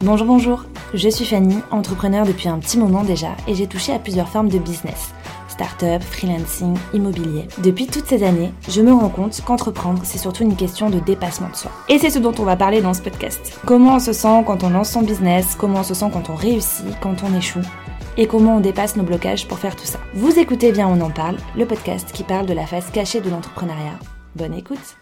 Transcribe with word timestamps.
Bonjour, 0.00 0.26
bonjour, 0.26 0.64
je 0.94 1.08
suis 1.08 1.24
Fanny, 1.24 1.56
entrepreneur 1.70 2.24
depuis 2.24 2.48
un 2.48 2.58
petit 2.58 2.78
moment 2.78 3.02
déjà 3.02 3.36
et 3.46 3.54
j'ai 3.54 3.66
touché 3.66 3.92
à 3.92 3.98
plusieurs 3.98 4.28
formes 4.28 4.48
de 4.48 4.58
business. 4.58 5.12
Start-up, 5.48 6.02
freelancing, 6.02 6.76
immobilier. 6.94 7.48
Depuis 7.58 7.88
toutes 7.88 8.06
ces 8.06 8.22
années, 8.22 8.52
je 8.68 8.80
me 8.80 8.92
rends 8.92 9.08
compte 9.08 9.40
qu'entreprendre, 9.44 10.00
c'est 10.04 10.18
surtout 10.18 10.44
une 10.44 10.54
question 10.54 10.88
de 10.88 11.00
dépassement 11.00 11.50
de 11.50 11.56
soi. 11.56 11.72
Et 11.88 11.98
c'est 11.98 12.10
ce 12.10 12.20
dont 12.20 12.32
on 12.38 12.44
va 12.44 12.54
parler 12.54 12.80
dans 12.80 12.94
ce 12.94 13.02
podcast. 13.02 13.60
Comment 13.66 13.96
on 13.96 13.98
se 13.98 14.12
sent 14.12 14.44
quand 14.46 14.62
on 14.62 14.70
lance 14.70 14.90
son 14.90 15.02
business, 15.02 15.56
comment 15.58 15.80
on 15.80 15.84
se 15.84 15.94
sent 15.94 16.10
quand 16.12 16.30
on 16.30 16.36
réussit, 16.36 16.86
quand 17.00 17.16
on 17.24 17.36
échoue, 17.36 17.66
et 18.16 18.26
comment 18.26 18.56
on 18.56 18.60
dépasse 18.60 18.96
nos 18.96 19.02
blocages 19.02 19.48
pour 19.48 19.58
faire 19.58 19.74
tout 19.74 19.84
ça. 19.84 19.98
Vous 20.14 20.38
écoutez 20.38 20.70
bien 20.70 20.86
On 20.86 21.00
en 21.00 21.10
parle, 21.10 21.36
le 21.56 21.66
podcast 21.66 22.12
qui 22.12 22.22
parle 22.22 22.46
de 22.46 22.54
la 22.54 22.66
face 22.66 22.90
cachée 22.90 23.20
de 23.20 23.30
l'entrepreneuriat. 23.30 23.98
Bonne 24.36 24.54
écoute 24.54 24.96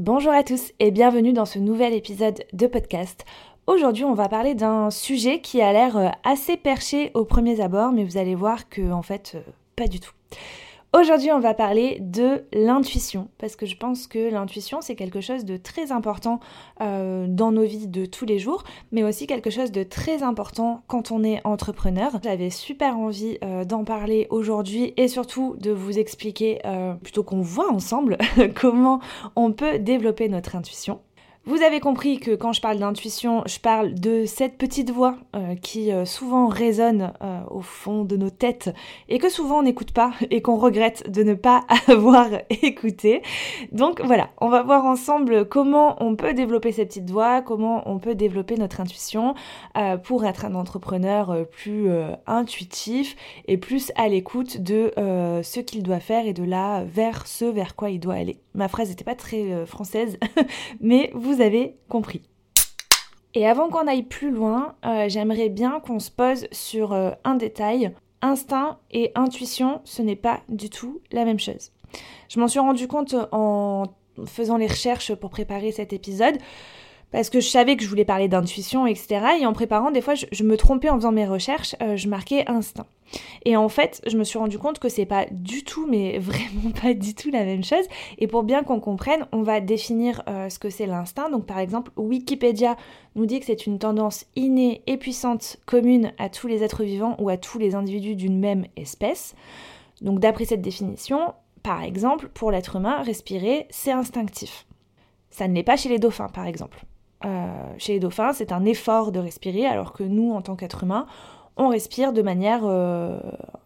Bonjour 0.00 0.32
à 0.32 0.42
tous 0.42 0.72
et 0.78 0.90
bienvenue 0.92 1.34
dans 1.34 1.44
ce 1.44 1.58
nouvel 1.58 1.92
épisode 1.92 2.42
de 2.54 2.66
podcast. 2.66 3.26
Aujourd'hui, 3.66 4.04
on 4.04 4.14
va 4.14 4.30
parler 4.30 4.54
d'un 4.54 4.90
sujet 4.90 5.42
qui 5.42 5.60
a 5.60 5.74
l'air 5.74 5.98
euh, 5.98 6.08
assez 6.24 6.56
perché 6.56 7.10
au 7.12 7.26
premier 7.26 7.60
abord, 7.60 7.92
mais 7.92 8.04
vous 8.04 8.16
allez 8.16 8.34
voir 8.34 8.70
que 8.70 8.92
en 8.92 9.02
fait, 9.02 9.32
euh, 9.34 9.42
pas 9.76 9.88
du 9.88 10.00
tout. 10.00 10.12
Aujourd'hui, 10.92 11.30
on 11.30 11.38
va 11.38 11.54
parler 11.54 11.98
de 12.00 12.42
l'intuition, 12.52 13.28
parce 13.38 13.54
que 13.54 13.64
je 13.64 13.76
pense 13.76 14.08
que 14.08 14.28
l'intuition, 14.28 14.80
c'est 14.80 14.96
quelque 14.96 15.20
chose 15.20 15.44
de 15.44 15.56
très 15.56 15.92
important 15.92 16.40
euh, 16.80 17.26
dans 17.28 17.52
nos 17.52 17.62
vies 17.62 17.86
de 17.86 18.06
tous 18.06 18.24
les 18.24 18.40
jours, 18.40 18.64
mais 18.90 19.04
aussi 19.04 19.28
quelque 19.28 19.50
chose 19.50 19.70
de 19.70 19.84
très 19.84 20.24
important 20.24 20.82
quand 20.88 21.12
on 21.12 21.22
est 21.22 21.40
entrepreneur. 21.46 22.10
J'avais 22.24 22.50
super 22.50 22.98
envie 22.98 23.38
euh, 23.44 23.64
d'en 23.64 23.84
parler 23.84 24.26
aujourd'hui 24.30 24.92
et 24.96 25.06
surtout 25.06 25.54
de 25.60 25.70
vous 25.70 25.96
expliquer, 25.96 26.58
euh, 26.64 26.94
plutôt 26.94 27.22
qu'on 27.22 27.40
voit 27.40 27.72
ensemble, 27.72 28.18
comment 28.56 28.98
on 29.36 29.52
peut 29.52 29.78
développer 29.78 30.28
notre 30.28 30.56
intuition. 30.56 30.98
Vous 31.46 31.62
avez 31.62 31.80
compris 31.80 32.20
que 32.20 32.32
quand 32.32 32.52
je 32.52 32.60
parle 32.60 32.78
d'intuition, 32.78 33.42
je 33.46 33.58
parle 33.58 33.94
de 33.94 34.26
cette 34.26 34.58
petite 34.58 34.90
voix 34.90 35.16
euh, 35.34 35.54
qui 35.54 35.90
euh, 35.90 36.04
souvent 36.04 36.48
résonne 36.48 37.14
euh, 37.22 37.40
au 37.50 37.62
fond 37.62 38.04
de 38.04 38.14
nos 38.18 38.28
têtes 38.28 38.68
et 39.08 39.18
que 39.18 39.30
souvent 39.30 39.60
on 39.60 39.62
n'écoute 39.62 39.92
pas 39.92 40.12
et 40.30 40.42
qu'on 40.42 40.56
regrette 40.56 41.10
de 41.10 41.22
ne 41.22 41.32
pas 41.32 41.64
avoir 41.88 42.26
écouté. 42.50 43.22
Donc 43.72 44.02
voilà, 44.04 44.28
on 44.42 44.50
va 44.50 44.62
voir 44.62 44.84
ensemble 44.84 45.48
comment 45.48 45.96
on 46.04 46.14
peut 46.14 46.34
développer 46.34 46.72
cette 46.72 46.88
petite 46.88 47.10
voix, 47.10 47.40
comment 47.40 47.90
on 47.90 47.98
peut 47.98 48.14
développer 48.14 48.56
notre 48.56 48.82
intuition 48.82 49.34
pour 50.04 50.26
être 50.26 50.44
un 50.44 50.54
entrepreneur 50.54 51.46
plus 51.50 51.88
intuitif 52.26 53.16
et 53.46 53.56
plus 53.56 53.92
à 53.96 54.08
l'écoute 54.08 54.58
de 54.58 54.92
ce 54.96 55.60
qu'il 55.60 55.82
doit 55.82 56.00
faire 56.00 56.26
et 56.26 56.32
de 56.32 56.44
là 56.44 56.84
vers 56.84 57.26
ce 57.26 57.44
vers 57.44 57.76
quoi 57.76 57.90
il 57.90 58.00
doit 58.00 58.14
aller. 58.14 58.40
Ma 58.54 58.68
phrase 58.68 58.88
n'était 58.88 59.04
pas 59.04 59.14
très 59.14 59.64
française, 59.64 60.18
mais 60.80 61.10
vous 61.14 61.29
vous 61.30 61.40
avez 61.40 61.76
compris. 61.88 62.22
Et 63.34 63.46
avant 63.46 63.68
qu'on 63.68 63.86
aille 63.86 64.02
plus 64.02 64.30
loin, 64.30 64.74
euh, 64.84 65.08
j'aimerais 65.08 65.48
bien 65.48 65.80
qu'on 65.80 66.00
se 66.00 66.10
pose 66.10 66.48
sur 66.50 66.92
euh, 66.92 67.10
un 67.24 67.36
détail. 67.36 67.94
Instinct 68.22 68.78
et 68.90 69.12
intuition, 69.14 69.80
ce 69.84 70.02
n'est 70.02 70.16
pas 70.16 70.40
du 70.48 70.68
tout 70.68 71.00
la 71.10 71.24
même 71.24 71.38
chose. 71.38 71.72
Je 72.28 72.38
m'en 72.38 72.48
suis 72.48 72.60
rendu 72.60 72.86
compte 72.86 73.14
en 73.32 73.84
faisant 74.26 74.58
les 74.58 74.66
recherches 74.66 75.14
pour 75.14 75.30
préparer 75.30 75.72
cet 75.72 75.94
épisode 75.94 76.36
parce 77.12 77.30
que 77.30 77.40
je 77.40 77.48
savais 77.48 77.76
que 77.76 77.82
je 77.82 77.88
voulais 77.88 78.04
parler 78.04 78.28
d'intuition, 78.28 78.86
etc. 78.86 79.20
Et 79.40 79.46
en 79.46 79.52
préparant, 79.52 79.90
des 79.90 80.00
fois, 80.00 80.14
je, 80.14 80.44
me 80.44 80.56
trompais 80.56 80.88
en 80.88 80.96
faisant 80.96 81.12
mes 81.12 81.26
recherches, 81.26 81.74
euh, 81.82 81.96
je 81.96 82.08
marquais 82.08 82.44
instinct. 82.48 82.86
Et 83.44 83.56
en 83.56 83.68
fait, 83.68 84.00
je 84.06 84.16
me 84.16 84.24
suis 84.24 84.38
rendu 84.38 84.58
compte 84.58 84.78
que 84.78 84.88
c'est 84.88 85.06
pas 85.06 85.26
du 85.30 85.64
tout, 85.64 85.86
mais 85.88 86.18
vraiment 86.20 86.70
pas 86.70 86.94
du 86.94 87.14
tout 87.14 87.30
la 87.30 87.44
même 87.44 87.64
chose. 87.64 87.84
Et 88.18 88.26
pour 88.26 88.42
bien 88.42 88.62
qu'on 88.62 88.80
comprenne, 88.80 89.26
on 89.32 89.42
va 89.42 89.60
définir 89.60 90.22
euh, 90.28 90.48
ce 90.48 90.58
que 90.58 90.70
c'est 90.70 90.86
l'instinct. 90.86 91.30
Donc 91.30 91.46
par 91.46 91.58
exemple, 91.58 91.90
Wikipédia 91.96 92.76
nous 93.16 93.26
dit 93.26 93.40
que 93.40 93.46
c'est 93.46 93.66
une 93.66 93.78
tendance 93.78 94.26
innée 94.36 94.82
et 94.86 94.96
puissante 94.96 95.56
commune 95.66 96.12
à 96.18 96.28
tous 96.28 96.46
les 96.46 96.62
êtres 96.62 96.84
vivants 96.84 97.16
ou 97.18 97.28
à 97.28 97.36
tous 97.36 97.58
les 97.58 97.74
individus 97.74 98.14
d'une 98.14 98.38
même 98.38 98.66
espèce. 98.76 99.34
Donc 100.00 100.20
d'après 100.20 100.44
cette 100.44 100.62
définition, 100.62 101.34
par 101.62 101.82
exemple, 101.82 102.28
pour 102.28 102.50
l'être 102.50 102.76
humain, 102.76 103.02
respirer, 103.02 103.66
c'est 103.70 103.92
instinctif. 103.92 104.66
Ça 105.30 105.46
ne 105.46 105.54
l'est 105.54 105.62
pas 105.62 105.76
chez 105.76 105.88
les 105.88 105.98
dauphins, 105.98 106.28
par 106.28 106.46
exemple. 106.46 106.84
Euh, 107.24 107.46
chez 107.78 107.94
les 107.94 108.00
dauphins, 108.00 108.32
c'est 108.32 108.52
un 108.52 108.64
effort 108.64 109.12
de 109.12 109.18
respirer, 109.18 109.66
alors 109.66 109.92
que 109.92 110.02
nous, 110.02 110.32
en 110.32 110.42
tant 110.42 110.56
qu'être 110.56 110.84
humain, 110.84 111.06
on 111.56 111.68
respire 111.68 112.12
de 112.12 112.22
manière 112.22 112.62
euh, 112.64 113.20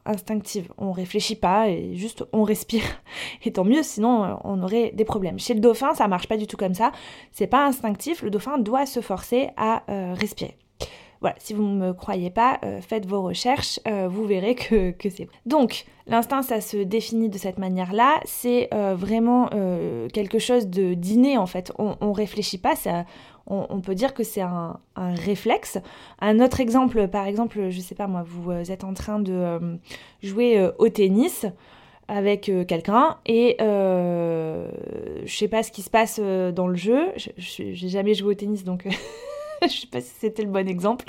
instinctive. 0.05 0.73
On 0.79 0.91
réfléchit 0.91 1.37
pas 1.37 1.69
et 1.69 1.95
juste 1.95 2.25
on 2.33 2.43
respire. 2.43 2.83
Et 3.45 3.53
tant 3.53 3.65
mieux, 3.65 3.83
sinon 3.83 4.25
euh, 4.25 4.35
on 4.43 4.63
aurait 4.63 4.91
des 4.93 5.05
problèmes. 5.05 5.39
Chez 5.39 5.55
le 5.55 5.61
dauphin, 5.61 5.95
ça 5.95 6.09
marche 6.09 6.27
pas 6.27 6.37
du 6.37 6.47
tout 6.49 6.57
comme 6.57 6.75
ça. 6.75 6.91
C'est 7.31 7.47
pas 7.47 7.65
instinctif. 7.65 8.23
Le 8.23 8.31
dauphin 8.31 8.59
doit 8.59 8.87
se 8.87 9.01
forcer 9.01 9.51
à 9.57 9.85
respirer. 10.15 10.57
Voilà, 11.21 11.37
si 11.39 11.55
vous 11.55 11.63
ne 11.63 11.87
me 11.87 11.93
croyez 11.95 12.29
pas, 12.29 12.61
faites 12.83 13.07
vos 13.07 13.23
recherches, 13.23 13.81
vous 13.87 14.27
verrez 14.27 14.55
que, 14.57 14.93
c'est 15.03 15.25
vrai. 15.25 15.35
Donc, 15.47 15.87
l'instinct, 16.07 16.43
ça 16.43 16.61
se 16.61 16.77
définit 16.77 17.31
de 17.31 17.39
cette 17.39 17.59
manière-là. 17.59 18.21
C'est 18.25 18.69
vraiment 18.73 19.49
quelque 20.13 20.39
chose 20.39 20.67
de 20.67 20.93
d'inné, 20.93 21.39
en 21.39 21.47
fait. 21.47 21.73
On, 21.79 21.97
on 22.03 22.13
réfléchit 22.13 22.59
pas, 22.59 22.77
ça, 22.77 23.05
on, 23.47 23.81
peut 23.81 23.95
dire 23.95 24.15
que 24.15 24.23
c'est 24.23 24.41
un, 24.41 24.79
réflexe. 24.97 25.79
Un 26.21 26.41
autre 26.41 26.61
exemple, 26.61 27.09
par 27.09 27.27
exemple, 27.27 27.71
je 27.71 27.81
sais 27.81 27.95
pas 27.95 28.07
moi, 28.07 28.25
vous 28.27 28.51
euh, 28.51 28.65
êtes 28.65 28.85
en 28.85 28.95
train 28.95 29.19
de 29.19 29.33
euh, 29.33 29.77
jouer 30.23 30.59
euh, 30.59 30.73
au 30.79 30.89
tennis 30.89 31.47
avec 32.07 32.51
quelqu'un 32.69 33.17
et 33.25 33.57
je 33.59 34.67
sais 35.27 35.49
pas 35.49 35.63
ce 35.63 35.73
qui 35.73 35.81
se 35.81 35.89
passe 35.89 36.21
dans 36.21 36.67
le 36.67 36.77
jeu. 36.77 37.09
J'ai 37.39 37.89
jamais 37.89 38.15
joué 38.15 38.33
au 38.33 38.35
tennis 38.35 38.63
donc. 38.63 38.87
je 39.63 39.69
sais 39.69 39.87
pas 39.87 40.03
si 40.03 40.11
c'était 40.19 40.43
le 40.43 40.51
bon 40.51 40.69
exemple, 40.69 41.07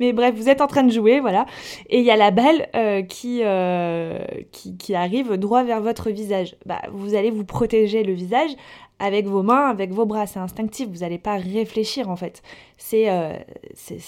mais 0.00 0.14
bref, 0.14 0.34
vous 0.34 0.48
êtes 0.48 0.62
en 0.62 0.66
train 0.66 0.84
de 0.84 0.90
jouer, 0.90 1.20
voilà, 1.20 1.44
et 1.90 1.98
il 1.98 2.04
y 2.06 2.10
a 2.10 2.16
la 2.16 2.30
balle 2.30 2.66
qui, 3.08 3.42
qui, 4.78 4.94
arrive 4.94 5.36
droit 5.36 5.64
vers 5.64 5.82
votre 5.82 6.08
visage. 6.08 6.56
Bah, 6.64 6.80
vous 6.92 7.14
allez 7.14 7.30
vous 7.30 7.44
protéger 7.44 8.02
le 8.02 8.14
visage 8.14 8.52
avec 8.98 9.26
vos 9.26 9.42
mains, 9.42 9.68
avec 9.68 9.92
vos 9.92 10.06
bras. 10.06 10.26
C'est 10.26 10.38
instinctif, 10.38 10.88
vous 10.88 10.98
n'allez 10.98 11.18
pas 11.18 11.36
réfléchir 11.36 12.10
en 12.10 12.16
fait. 12.16 12.42
C'est 12.76 13.10
euh, 13.10 13.34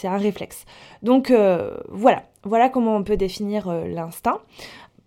un 0.05 0.17
réflexe. 0.17 0.65
Donc 1.03 1.31
euh, 1.31 1.77
voilà, 1.89 2.25
voilà 2.45 2.69
comment 2.69 2.97
on 2.97 3.03
peut 3.03 3.17
définir 3.17 3.69
euh, 3.69 3.87
l'instinct. 3.87 4.41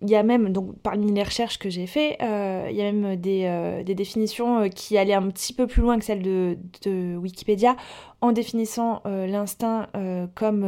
Il 0.02 0.10
y 0.10 0.16
a 0.16 0.22
même, 0.22 0.52
donc 0.52 0.76
parmi 0.82 1.10
les 1.12 1.22
recherches 1.22 1.58
que 1.58 1.70
j'ai 1.70 1.86
fait, 1.86 2.16
il 2.20 2.76
y 2.76 2.82
a 2.82 2.92
même 2.92 3.16
des, 3.16 3.82
des, 3.84 3.94
définitions 3.94 4.68
qui 4.68 4.98
allaient 4.98 5.14
un 5.14 5.28
petit 5.28 5.52
peu 5.52 5.66
plus 5.66 5.82
loin 5.82 5.98
que 5.98 6.04
celles 6.04 6.22
de, 6.22 6.58
de 6.84 7.16
Wikipédia 7.16 7.76
en 8.20 8.32
définissant 8.32 9.02
l'instinct 9.04 9.88
comme 10.34 10.64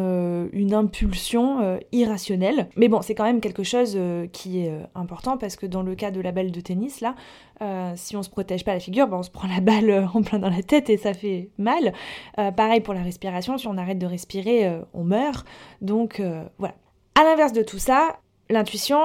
une 0.52 0.74
impulsion 0.74 1.78
irrationnelle. 1.92 2.68
Mais 2.76 2.88
bon, 2.88 3.02
c'est 3.02 3.14
quand 3.14 3.24
même 3.24 3.40
quelque 3.40 3.62
chose 3.62 3.98
qui 4.32 4.60
est 4.60 4.72
important 4.94 5.36
parce 5.36 5.56
que 5.56 5.66
dans 5.66 5.82
le 5.82 5.94
cas 5.94 6.10
de 6.10 6.20
la 6.20 6.32
balle 6.32 6.50
de 6.50 6.60
tennis, 6.60 7.00
là, 7.00 7.14
euh, 7.62 7.92
si 7.96 8.16
on 8.16 8.22
se 8.22 8.28
protège 8.28 8.64
pas 8.64 8.74
la 8.74 8.80
figure, 8.80 9.08
ben 9.08 9.16
on 9.18 9.22
se 9.22 9.30
prend 9.30 9.48
la 9.48 9.60
balle 9.60 9.88
euh, 9.88 10.06
en 10.12 10.22
plein 10.22 10.38
dans 10.38 10.50
la 10.50 10.62
tête 10.62 10.90
et 10.90 10.98
ça 10.98 11.14
fait 11.14 11.50
mal. 11.58 11.92
Euh, 12.38 12.50
pareil 12.50 12.80
pour 12.80 12.92
la 12.92 13.02
respiration, 13.02 13.56
si 13.56 13.66
on 13.66 13.78
arrête 13.78 13.98
de 13.98 14.06
respirer, 14.06 14.80
on 14.92 15.04
meurt. 15.04 15.46
Donc 15.80 16.22
voilà. 16.58 16.74
À 17.14 17.24
l'inverse 17.24 17.52
de 17.52 17.62
tout 17.62 17.78
ça, 17.78 18.18
l'intuition, 18.50 19.00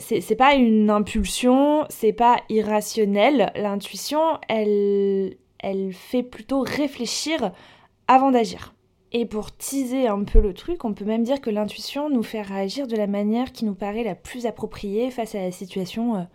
c'est 0.00 0.36
pas 0.36 0.54
une 0.54 0.90
impulsion, 0.90 1.84
c'est 1.88 2.12
pas 2.12 2.40
irrationnel. 2.48 3.52
L'intuition, 3.56 4.38
elle, 4.48 5.36
elle 5.58 5.92
fait 5.92 6.22
plutôt 6.22 6.60
réfléchir 6.60 7.52
avant 8.08 8.30
d'agir. 8.30 8.74
Et 9.12 9.26
pour 9.26 9.56
teaser 9.56 10.08
un 10.08 10.24
peu 10.24 10.40
le 10.40 10.52
truc, 10.54 10.84
on 10.84 10.92
peut 10.92 11.04
même 11.04 11.22
dire 11.22 11.40
que 11.40 11.50
l'intuition 11.50 12.10
nous 12.10 12.24
fait 12.24 12.42
réagir 12.42 12.88
de 12.88 12.96
la 12.96 13.06
manière 13.06 13.52
qui 13.52 13.64
nous 13.64 13.74
paraît 13.74 14.02
la 14.02 14.16
plus 14.16 14.46
appropriée 14.46 15.10
face 15.12 15.36
à 15.36 15.40
la 15.40 15.52
situation 15.52 16.26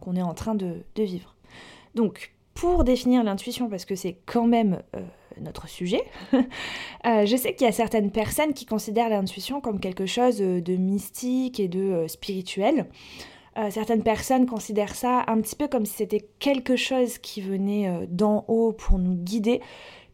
qu'on 0.00 0.16
est 0.16 0.22
en 0.22 0.34
train 0.34 0.56
de, 0.56 0.82
vivre. 0.96 1.36
Donc, 1.94 2.34
pour 2.54 2.82
définir 2.82 3.22
l'intuition, 3.22 3.68
parce 3.68 3.84
que 3.84 3.94
c'est 3.94 4.18
quand 4.26 4.46
même 4.46 4.82
euh, 4.96 5.02
notre 5.40 5.68
sujet, 5.68 6.02
euh, 6.34 7.26
je 7.26 7.36
sais 7.36 7.54
qu'il 7.54 7.66
y 7.66 7.70
a 7.70 7.72
certaines 7.72 8.10
personnes 8.10 8.54
qui 8.54 8.66
considèrent 8.66 9.08
l'intuition 9.08 9.60
comme 9.60 9.80
quelque 9.80 10.06
chose 10.06 10.38
de 10.38 10.76
mystique 10.76 11.60
et 11.60 11.68
de 11.68 11.80
euh, 11.80 12.08
spirituel. 12.08 12.86
certaines 13.70 14.02
personnes 14.02 14.46
considèrent 14.46 14.96
ça 14.96 15.24
un 15.28 15.40
petit 15.40 15.54
peu 15.54 15.68
comme 15.68 15.86
si 15.86 15.94
c'était 15.94 16.26
quelque 16.40 16.76
chose 16.76 17.18
qui 17.18 17.40
venait 17.40 18.06
d'en 18.08 18.44
haut 18.48 18.72
pour 18.72 18.98
nous 18.98 19.14
guider, 19.14 19.60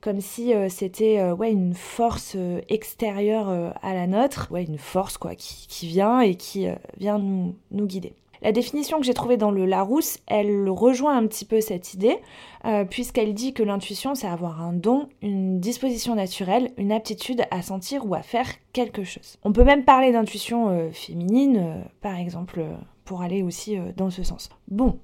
comme 0.02 0.20
si 0.20 0.52
c'était 0.69 1.23
ouais, 1.32 1.50
une 1.50 1.73
force 1.75 2.37
extérieure 2.69 3.75
à 3.82 3.94
la 3.94 4.06
nôtre, 4.06 4.49
ouais, 4.50 4.64
une 4.64 4.76
force 4.76 5.16
quoi, 5.16 5.34
qui, 5.34 5.87
vient 5.87 6.20
et 6.20 6.34
qui 6.34 6.66
vient 6.99 7.19
nous, 7.19 7.55
nous 7.70 7.87
guider. 7.87 8.12
La 8.42 8.52
définition 8.52 8.98
que 8.98 9.04
j'ai 9.04 9.14
trouvée 9.14 9.37
dans 9.37 9.50
le 9.50 9.66
Larousse, 9.66 10.19
elle 10.26 10.69
rejoint 10.70 11.16
un 11.16 11.26
petit 11.26 11.44
peu 11.44 11.60
cette 11.60 11.92
idée, 11.92 12.16
euh, 12.64 12.84
puisqu'elle 12.84 13.34
dit 13.34 13.52
que 13.52 13.62
l'intuition, 13.62 14.14
c'est 14.14 14.26
avoir 14.26 14.62
un 14.62 14.72
don, 14.72 15.08
une 15.20 15.60
disposition 15.60 16.14
naturelle, 16.14 16.72
une 16.78 16.92
aptitude 16.92 17.42
à 17.50 17.60
sentir 17.62 18.06
ou 18.06 18.14
à 18.14 18.22
faire 18.22 18.46
quelque 18.72 19.04
chose. 19.04 19.37
On 19.44 19.52
peut 19.52 19.64
même 19.64 19.84
parler 19.84 20.12
d'intuition 20.12 20.69
euh, 20.69 20.90
féminine, 20.90 21.56
euh, 21.58 21.82
par 22.00 22.16
exemple 22.16 22.64
pour 23.04 23.22
aller 23.22 23.42
aussi 23.42 23.76
dans 23.96 24.08
ce 24.08 24.22
sens. 24.22 24.50
Bon, 24.69 25.00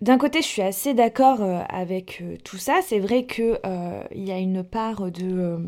d'un 0.00 0.18
côté, 0.18 0.40
je 0.40 0.46
suis 0.46 0.62
assez 0.62 0.94
d'accord 0.94 1.40
avec 1.68 2.22
tout 2.44 2.58
ça. 2.58 2.78
C'est 2.80 3.00
vrai 3.00 3.26
qu'il 3.26 3.58
il 4.14 4.24
y 4.24 4.30
a 4.30 4.38
une 4.38 4.62
part 4.62 5.10
de, 5.10 5.58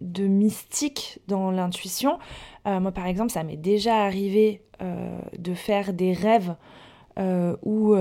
de 0.00 0.26
mystique 0.26 1.18
dans 1.28 1.50
l'intuition. 1.50 2.18
moi, 2.64 2.92
par 2.92 3.06
exemple, 3.06 3.30
ça 3.30 3.42
m'est 3.42 3.56
déjà 3.56 4.04
arrivé 4.04 4.62
de 5.38 5.54
faire 5.54 5.92
des 5.92 6.12
rêves 6.12 6.54
où 7.62 7.94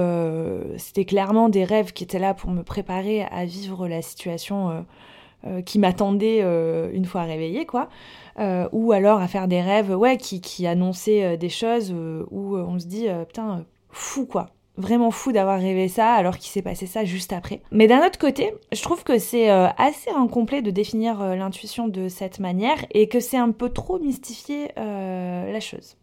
c'était 0.77 1.05
clairement 1.05 1.49
des 1.49 1.63
rêves 1.63 1.91
qui 1.91 2.03
étaient 2.03 2.19
là 2.19 2.33
pour 2.33 2.51
me 2.51 2.63
préparer 2.63 3.23
à 3.23 3.45
vivre 3.45 3.87
la 3.87 4.01
situation 4.01 4.85
euh, 5.47 5.61
qui 5.61 5.79
m'attendait 5.79 6.41
euh, 6.41 6.89
une 6.91 7.05
fois 7.05 7.23
réveillée, 7.23 7.65
quoi. 7.65 7.87
Euh, 8.39 8.67
ou 8.73 8.91
alors 8.91 9.21
à 9.21 9.27
faire 9.29 9.47
des 9.47 9.61
rêves, 9.61 9.89
ouais, 9.89 10.17
qui, 10.17 10.41
qui 10.41 10.67
annonçaient 10.67 11.37
des 11.37 11.47
choses 11.47 11.93
où 11.93 12.57
on 12.57 12.77
se 12.77 12.85
dit, 12.85 13.07
putain, 13.25 13.63
fou, 13.89 14.25
quoi 14.25 14.49
vraiment 14.79 15.11
fou 15.11 15.31
d'avoir 15.31 15.59
rêvé 15.59 15.87
ça 15.87 16.13
alors 16.13 16.37
qu'il 16.37 16.49
s'est 16.49 16.61
passé 16.63 16.87
ça 16.87 17.05
juste 17.05 17.33
après. 17.33 17.61
Mais 17.71 17.87
d'un 17.87 18.05
autre 18.05 18.17
côté, 18.17 18.53
je 18.71 18.81
trouve 18.81 19.03
que 19.03 19.19
c'est 19.19 19.49
assez 19.49 20.09
incomplet 20.09 20.61
de 20.61 20.71
définir 20.71 21.21
l'intuition 21.35 21.87
de 21.87 22.07
cette 22.07 22.39
manière 22.39 22.77
et 22.91 23.07
que 23.07 23.19
c'est 23.19 23.37
un 23.37 23.51
peu 23.51 23.69
trop 23.69 23.99
mystifier 23.99 24.69
la 24.75 25.59
chose. 25.59 25.95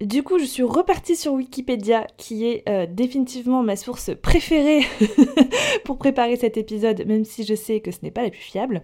Du 0.00 0.22
coup, 0.22 0.38
je 0.38 0.44
suis 0.44 0.62
repartie 0.62 1.16
sur 1.16 1.32
Wikipédia, 1.32 2.06
qui 2.18 2.44
est 2.46 2.68
euh, 2.68 2.86
définitivement 2.86 3.62
ma 3.62 3.76
source 3.76 4.10
préférée 4.14 4.84
pour 5.84 5.96
préparer 5.96 6.36
cet 6.36 6.58
épisode, 6.58 7.06
même 7.06 7.24
si 7.24 7.44
je 7.44 7.54
sais 7.54 7.80
que 7.80 7.90
ce 7.90 8.00
n'est 8.02 8.10
pas 8.10 8.22
la 8.22 8.28
plus 8.28 8.40
fiable. 8.40 8.82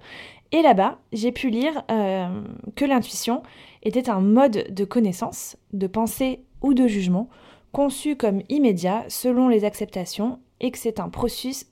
Et 0.53 0.63
là-bas, 0.63 1.01
j'ai 1.13 1.31
pu 1.31 1.51
lire 1.51 1.83
euh, 1.91 2.29
que 2.77 2.87
l'intuition 2.87 3.43
était 3.83 4.09
un 4.09 4.21
mode 4.21 4.73
de 4.73 4.85
connaissance, 4.87 5.59
de 5.75 5.87
pensée 5.87 6.45
ou 6.63 6.73
de 6.73 6.87
jugement, 6.87 7.29
conçu 7.73 8.17
comme 8.17 8.43
immédiat 8.49 9.05
selon 9.09 9.49
les 9.49 9.65
acceptations, 9.65 10.39
et 10.61 10.71
que 10.71 10.79
c'est 10.79 11.01
un 11.01 11.09
processus, 11.09 11.67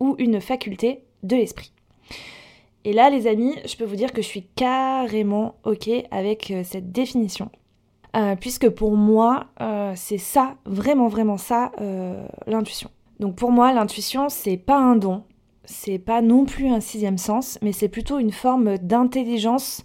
ou 0.00 0.14
une 0.18 0.40
faculté 0.40 1.04
de 1.22 1.36
l'esprit. 1.36 1.72
Et 2.84 2.92
là, 2.92 3.10
les 3.10 3.26
amis, 3.26 3.54
je 3.66 3.76
peux 3.76 3.84
vous 3.84 3.96
dire 3.96 4.12
que 4.12 4.22
je 4.22 4.26
suis 4.26 4.46
carrément 4.56 5.56
OK 5.64 5.90
avec 6.10 6.50
euh, 6.50 6.62
cette 6.64 6.92
définition. 6.92 7.50
Euh, 8.16 8.36
puisque 8.36 8.70
pour 8.70 8.96
moi, 8.96 9.48
euh, 9.60 9.92
c'est 9.94 10.18
ça, 10.18 10.56
vraiment, 10.64 11.08
vraiment 11.08 11.36
ça, 11.36 11.72
l'intuition. 12.46 12.90
Donc 13.20 13.34
pour 13.34 13.50
moi, 13.50 13.72
l'intuition, 13.72 14.28
c'est 14.28 14.56
pas 14.56 14.78
un 14.78 14.96
don, 14.96 15.24
c'est 15.64 15.98
pas 15.98 16.22
non 16.22 16.46
plus 16.46 16.68
un 16.68 16.80
sixième 16.80 17.18
sens, 17.18 17.58
mais 17.60 17.72
c'est 17.72 17.88
plutôt 17.88 18.18
une 18.18 18.32
forme 18.32 18.78
d'intelligence 18.78 19.82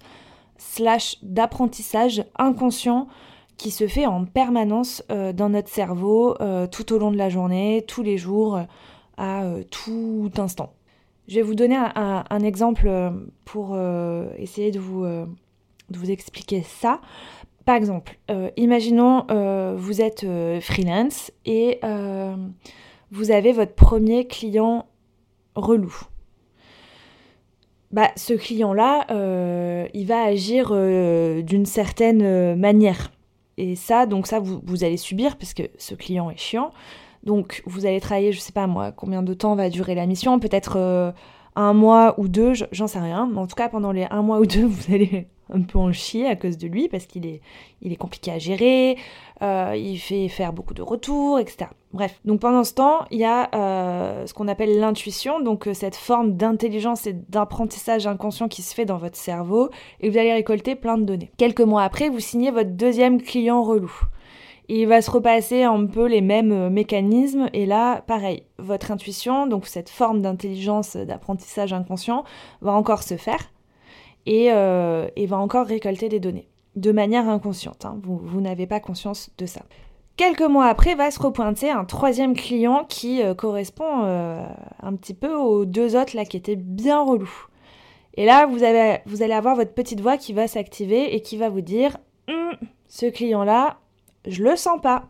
slash 0.57 1.18
d'apprentissage 1.24 2.24
inconscient 2.38 3.07
qui 3.63 3.71
se 3.71 3.88
fait 3.88 4.06
en 4.06 4.25
permanence 4.25 5.01
dans 5.10 5.48
notre 5.48 5.69
cerveau 5.69 6.36
tout 6.69 6.92
au 6.92 6.98
long 7.00 7.12
de 7.12 7.18
la 7.18 7.30
journée, 7.30 7.86
tous 7.88 8.04
les 8.04 8.18
jours, 8.18 8.60
à 9.15 9.44
tout 9.71 10.30
instant. 10.38 10.74
Je 11.30 11.36
vais 11.36 11.44
vous 11.44 11.56
donner 11.56 11.77
un, 11.77 12.39
exemple 12.42 12.92
pour 13.45 13.77
essayer 14.38 14.71
de 14.71 14.80
vous, 14.80 16.12
expliquer 16.12 16.62
ça. 16.62 17.00
Par 17.63 17.77
exemple, 17.77 18.18
euh, 18.30 18.50
imaginons 18.57 19.25
euh, 19.31 19.74
vous 19.77 20.01
êtes 20.01 20.25
euh, 20.25 20.60
freelance 20.60 21.31
et 21.45 21.80
vous 23.12 23.31
avez 23.31 23.54
votre 23.54 23.74
premier 23.74 24.27
client 24.27 24.88
relou. 25.56 25.95
Bah, 27.92 28.10
ce 28.18 28.33
client-là, 28.33 29.06
il 29.94 30.06
va 30.06 30.24
agir 30.24 30.74
d'une 31.44 31.65
certaine 31.65 32.56
manière. 32.56 33.12
Et 33.58 33.76
ça, 33.76 34.06
donc 34.06 34.28
ça, 34.28 34.40
vous, 34.40 34.62
vous, 34.64 34.84
allez 34.84 34.98
subir 34.98 35.38
parce 35.38 35.54
que 35.54 35.64
ce 35.78 35.96
client 35.96 36.30
est 36.30 36.38
chiant. 36.38 36.72
Donc, 37.24 37.62
vous 37.66 37.86
allez 37.86 38.02
travailler, 38.02 38.34
je 38.34 38.40
sais 38.40 38.52
pas 38.52 38.68
moi, 38.68 38.92
combien 38.92 39.24
de 39.24 39.34
temps 39.34 39.56
va 39.56 39.70
durer 39.70 39.96
la 39.96 40.06
mission, 40.06 40.40
peut-être 40.40 41.14
un 41.56 41.74
mois 41.74 42.16
ou 42.20 42.28
deux, 42.28 42.54
j'en 42.72 42.88
sais 42.88 43.00
rien. 43.00 43.30
Mais 43.32 43.40
en 43.40 43.48
tout 43.48 43.56
cas, 43.56 43.70
pendant 43.70 43.92
les 43.92 44.06
un 44.10 44.22
mois 44.22 44.40
ou 44.40 44.46
deux, 44.46 44.66
vous 44.66 44.94
allez 44.94 45.28
un 45.51 45.62
peu 45.62 45.80
en 45.80 45.92
chier 45.92 46.28
à 46.28 46.36
cause 46.36 46.57
de 46.57 46.68
lui 46.68 46.88
parce 46.88 47.06
qu'il 47.06 47.25
est, 47.25 47.42
il 47.81 47.92
est 47.92 47.98
compliqué 47.98 48.31
à 48.31 48.40
gérer, 48.40 48.98
euh, 49.42 49.74
il 49.75 49.98
fait 49.98 50.28
faire 50.28 50.54
beaucoup 50.54 50.74
de 50.74 50.81
retours, 50.81 51.40
etc. 51.40 51.66
Bref, 51.92 52.19
donc 52.25 52.40
pendant 52.40 52.63
ce 52.63 52.74
temps, 52.74 53.06
il 53.12 53.19
y 53.19 53.25
a 53.25 53.50
euh, 53.54 54.25
ce 54.25 54.34
qu'on 54.34 54.48
appelle 54.48 54.80
l'intuition, 54.80 55.40
donc 55.40 55.68
euh, 55.68 55.74
cette 55.74 55.95
forme 55.95 56.36
d'intelligence 56.36 57.07
et 57.07 57.13
d'apprentissage 57.13 58.07
inconscient 58.07 58.48
qui 58.48 58.62
se 58.62 58.74
fait 58.74 58.86
dans 58.86 58.98
votre 58.98 59.18
cerveau 59.18 59.69
et 60.00 60.10
vous 60.10 60.18
allez 60.18 60.34
récolter 60.34 60.75
plein 60.75 60.98
de 60.98 61.04
données. 61.04 61.31
Quelques 61.38 61.62
mois 61.62 61.84
après, 61.84 62.10
vous 62.10 62.19
signez 62.19 62.51
votre 62.51 62.72
deuxième 62.72 63.22
client 63.22 63.62
relou. 63.63 63.94
Il 64.69 64.88
va 64.88 65.01
se 65.01 65.12
repasser 65.12 65.63
un 65.63 65.86
peu 65.86 66.07
les 66.07 66.22
mêmes 66.22 66.69
mécanismes 66.69 67.50
et 67.51 67.66
là, 67.66 68.01
pareil, 68.01 68.44
votre 68.60 68.92
intuition, 68.92 69.46
donc 69.46 69.68
cette 69.68 69.89
forme 69.89 70.22
d'intelligence, 70.22 70.96
d'apprentissage 70.96 71.74
inconscient, 71.74 72.24
va 72.62 72.72
encore 72.72 73.04
se 73.04 73.18
faire 73.18 73.53
euh, 74.28 75.08
et, 75.16 75.25
va 75.25 75.38
encore 75.38 75.68
récolter 75.68 76.10
des 76.10 76.20
données 76.20 76.48
de 76.75 76.92
manière 76.92 77.28
inconsciente. 77.30 77.86
Hein. 77.86 78.00
Vous, 78.04 78.42
n'avez 78.42 78.68
pas 78.68 78.80
conscience 78.80 79.30
de 79.38 79.46
ça. 79.46 79.62
Quelques 80.16 80.42
mois 80.42 80.68
après 80.68 80.96
va 80.96 81.12
se 81.12 81.20
repointer 81.20 81.70
un 81.70 81.86
troisième 81.86 82.36
client 82.36 82.86
qui 82.88 83.22
euh, 83.22 83.34
correspond 83.34 84.04
euh, 84.04 84.46
un 84.81 84.96
petit 84.96 85.14
peu 85.14 85.34
aux 85.34 85.66
deux 85.66 85.96
autres 85.96 86.16
là 86.16 86.24
qui 86.25 86.38
étaient 86.38 86.56
bien 86.56 87.04
relous. 87.04 87.48
Et 88.16 88.25
là, 88.25 88.46
vous, 88.46 88.64
allez 88.64 89.34
avoir 89.34 89.56
votre 89.56 89.74
petite 89.74 90.00
voix 90.00 90.18
qui 90.18 90.34
va 90.34 90.48
s'activer 90.48 91.16
et 91.16 91.22
qui 91.22 91.36
va 91.36 91.50
vous 91.50 91.62
dire 91.62 91.98
hum, 92.28 92.56
ce 92.88 93.08
client-là, 93.08 93.80
je 94.28 94.44
le 94.44 94.56
sens 94.56 94.80
pas. 94.80 95.06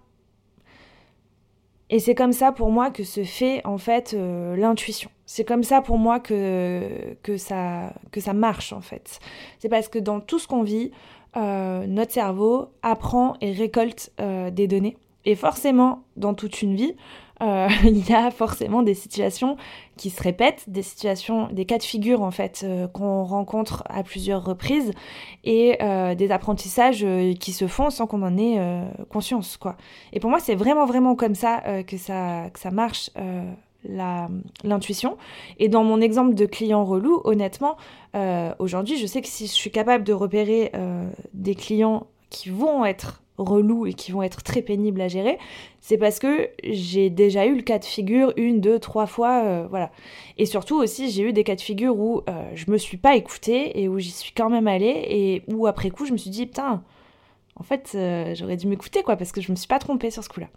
Et 1.90 2.00
c'est 2.00 2.16
comme 2.16 2.32
ça 2.32 2.54
pour 2.54 2.72
moi 2.72 2.90
que 2.90 3.04
se 3.04 3.24
fait 3.24 3.62
en 3.66 3.78
fait 3.78 4.14
l'intuition. 4.14 5.12
C'est 5.26 5.46
comme 5.46 5.64
ça 5.64 5.82
pour 5.82 5.98
moi 5.98 6.20
que, 6.20 7.16
que, 7.24 7.38
ça, 7.38 7.94
que 8.12 8.20
ça 8.20 8.34
marche 8.34 8.74
en 8.74 8.82
fait. 8.82 9.20
C'est 9.60 9.70
parce 9.70 9.88
que 9.88 10.00
dans 10.00 10.20
tout 10.20 10.40
ce 10.40 10.48
qu'on 10.48 10.64
vit, 10.64 10.92
euh, 11.36 11.88
notre 11.88 12.12
cerveau 12.12 12.68
apprend 12.84 13.34
et 13.42 13.52
récolte 13.52 14.12
euh, 14.20 14.52
des 14.52 14.68
données. 14.68 14.98
Et 15.26 15.36
forcément, 15.36 16.04
dans 16.16 16.36
toute 16.36 16.62
une 16.62 16.76
vie, 16.76 16.96
euh, 17.42 17.68
il 17.84 18.08
y 18.08 18.14
a 18.14 18.30
forcément 18.30 18.84
des 18.84 18.94
situations 18.94 19.58
qui 19.98 20.12
se 20.12 20.22
répètent, 20.22 20.66
des 20.68 20.84
situations, 20.84 21.48
des 21.52 21.66
cas 21.66 21.80
de 21.80 21.84
figure 21.84 22.22
en 22.22 22.30
fait 22.30 22.66
qu'on 22.94 23.24
rencontre 23.24 23.84
à 23.90 24.04
plusieurs 24.04 24.44
reprises 24.44 24.92
et 25.44 25.78
des 26.18 26.32
apprentissages 26.32 27.06
qui 27.40 27.52
se 27.52 27.68
font 27.68 27.90
sans 27.90 28.06
qu'on 28.06 28.22
en 28.24 28.38
ait 28.38 28.60
conscience 29.10 29.58
quoi. 29.58 29.76
Et 30.14 30.20
pour 30.20 30.30
moi, 30.30 30.40
c'est 30.40 30.56
vraiment 30.56 30.86
vraiment 30.86 31.16
comme 31.16 31.36
ça 31.36 31.84
que 31.84 31.98
ça 31.98 32.50
que 32.52 32.60
ça 32.60 32.72
marche 32.72 33.12
l'intuition. 33.86 35.18
Et 35.60 35.70
dans 35.70 35.84
mon 35.84 36.02
exemple 36.02 36.36
de 36.36 36.46
client 36.46 36.84
relou, 36.86 37.22
honnêtement, 37.24 37.78
euh, 38.16 38.54
aujourd'hui, 38.60 38.98
je 38.98 39.06
sais 39.06 39.22
que 39.22 39.28
si 39.28 39.48
je 39.48 39.52
suis 39.52 39.72
capable 39.72 40.04
de 40.04 40.14
repérer 40.14 40.72
euh, 40.76 41.10
des 41.34 41.56
clients 41.56 42.08
qui 42.30 42.50
vont 42.50 42.86
être 42.86 43.22
relous 43.38 43.88
et 43.88 43.94
qui 43.94 44.12
vont 44.12 44.22
être 44.22 44.44
très 44.44 44.62
pénibles 44.62 45.02
à 45.02 45.08
gérer, 45.08 45.40
c'est 45.82 45.98
parce 45.98 46.20
que 46.20 46.50
j'ai 46.64 47.10
déjà 47.10 47.46
eu 47.48 47.56
le 47.56 47.64
cas 47.64 47.80
de 47.80 47.86
figure 47.86 48.32
une, 48.38 48.62
deux, 48.62 48.78
trois 48.78 49.08
fois, 49.08 49.44
euh, 49.44 49.68
voilà. 49.70 49.92
Et 50.38 50.46
surtout 50.46 50.76
aussi, 50.78 51.10
j'ai 51.10 51.24
eu 51.24 51.34
des 51.34 51.44
cas 51.44 51.56
de 51.56 51.62
figure 51.62 51.98
où 51.98 52.22
je 52.54 52.70
me 52.70 52.78
suis 52.78 52.98
pas 52.98 53.16
écoutée 53.16 53.82
et 53.82 53.88
où 53.88 54.00
j'y 54.00 54.12
suis 54.12 54.34
quand 54.34 54.50
même 54.50 54.68
allée 54.68 55.06
et 55.10 55.44
où 55.52 55.68
après 55.68 55.90
coup, 55.90 56.06
je 56.06 56.14
me 56.14 56.18
suis 56.18 56.30
dit, 56.30 56.46
putain, 56.46 56.84
en 57.56 57.64
fait, 57.64 57.92
euh, 57.96 58.34
j'aurais 58.36 58.58
dû 58.58 58.68
m'écouter, 58.68 59.04
quoi, 59.04 59.16
parce 59.16 59.32
que 59.32 59.42
je 59.42 59.52
me 59.52 59.56
suis 59.56 59.68
pas 59.68 59.80
trompée 59.80 60.10
sur 60.10 60.24
ce 60.24 60.30
coup-là. 60.30 60.48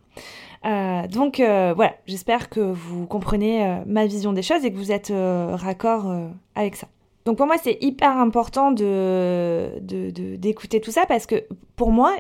Euh, 0.65 1.07
donc 1.09 1.41
euh, 1.41 1.75
voilà, 1.77 1.95
j'espère 2.07 2.49
que 2.49 2.61
vous 2.61 3.07
comprenez 3.07 3.83
ma 3.87 4.07
vision 4.07 4.33
des 4.33 4.43
choses 4.43 4.65
et 4.65 4.73
que 4.73 4.77
vous 4.77 4.93
êtes 4.93 5.13
raccord 5.13 6.13
avec 6.55 6.77
ça. 6.77 6.89
Donc 7.27 7.39
pour 7.39 7.47
moi, 7.47 7.57
c'est 7.61 7.77
hyper 7.81 8.17
important 8.19 8.71
de, 8.71 9.73
d'écouter 9.81 10.81
tout 10.81 10.93
ça 10.93 11.07
parce 11.07 11.27
que 11.27 11.45
pour 11.75 11.91
moi, 11.91 12.15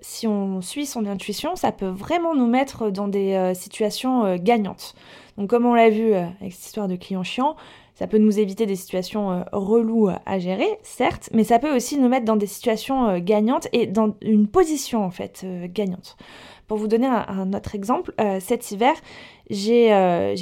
si 0.00 0.26
on 0.26 0.60
suit 0.60 0.86
son 0.86 1.04
intuition, 1.06 1.56
ça 1.56 1.72
peut 1.72 1.88
vraiment 1.88 2.34
nous 2.34 2.46
mettre 2.46 2.90
dans 2.90 3.08
des 3.08 3.52
situations 3.54 4.36
gagnantes. 4.36 4.94
Donc 5.36 5.50
comme 5.50 5.66
on 5.66 5.74
l'a 5.74 5.90
vu 5.90 6.14
avec 6.14 6.52
cette 6.52 6.66
histoire 6.66 6.88
de 6.88 6.96
client 6.96 7.24
chiant, 7.24 7.56
ça 8.02 8.08
peut 8.08 8.18
nous 8.18 8.40
éviter 8.40 8.66
des 8.66 8.74
situations 8.74 9.30
euh, 9.30 9.42
reloues 9.52 10.10
à 10.26 10.38
gérer, 10.40 10.66
certes, 10.82 11.30
mais 11.32 11.44
ça 11.44 11.60
peut 11.60 11.72
aussi 11.72 11.98
nous 11.98 12.08
mettre 12.08 12.24
dans 12.24 12.34
des 12.34 12.48
situations 12.48 13.06
euh, 13.06 13.18
gagnantes 13.20 13.68
et 13.72 13.86
dans 13.86 14.16
une 14.20 14.48
position 14.48 15.04
en 15.04 15.12
fait 15.12 15.42
euh, 15.44 15.68
gagnante. 15.70 16.16
Pour 16.66 16.78
vous 16.78 16.88
donner 16.88 17.06
un, 17.06 17.52
autre 17.52 17.76
exemple, 17.76 18.12
cet 18.40 18.72
hiver, 18.72 18.94
j'ai 19.50 19.88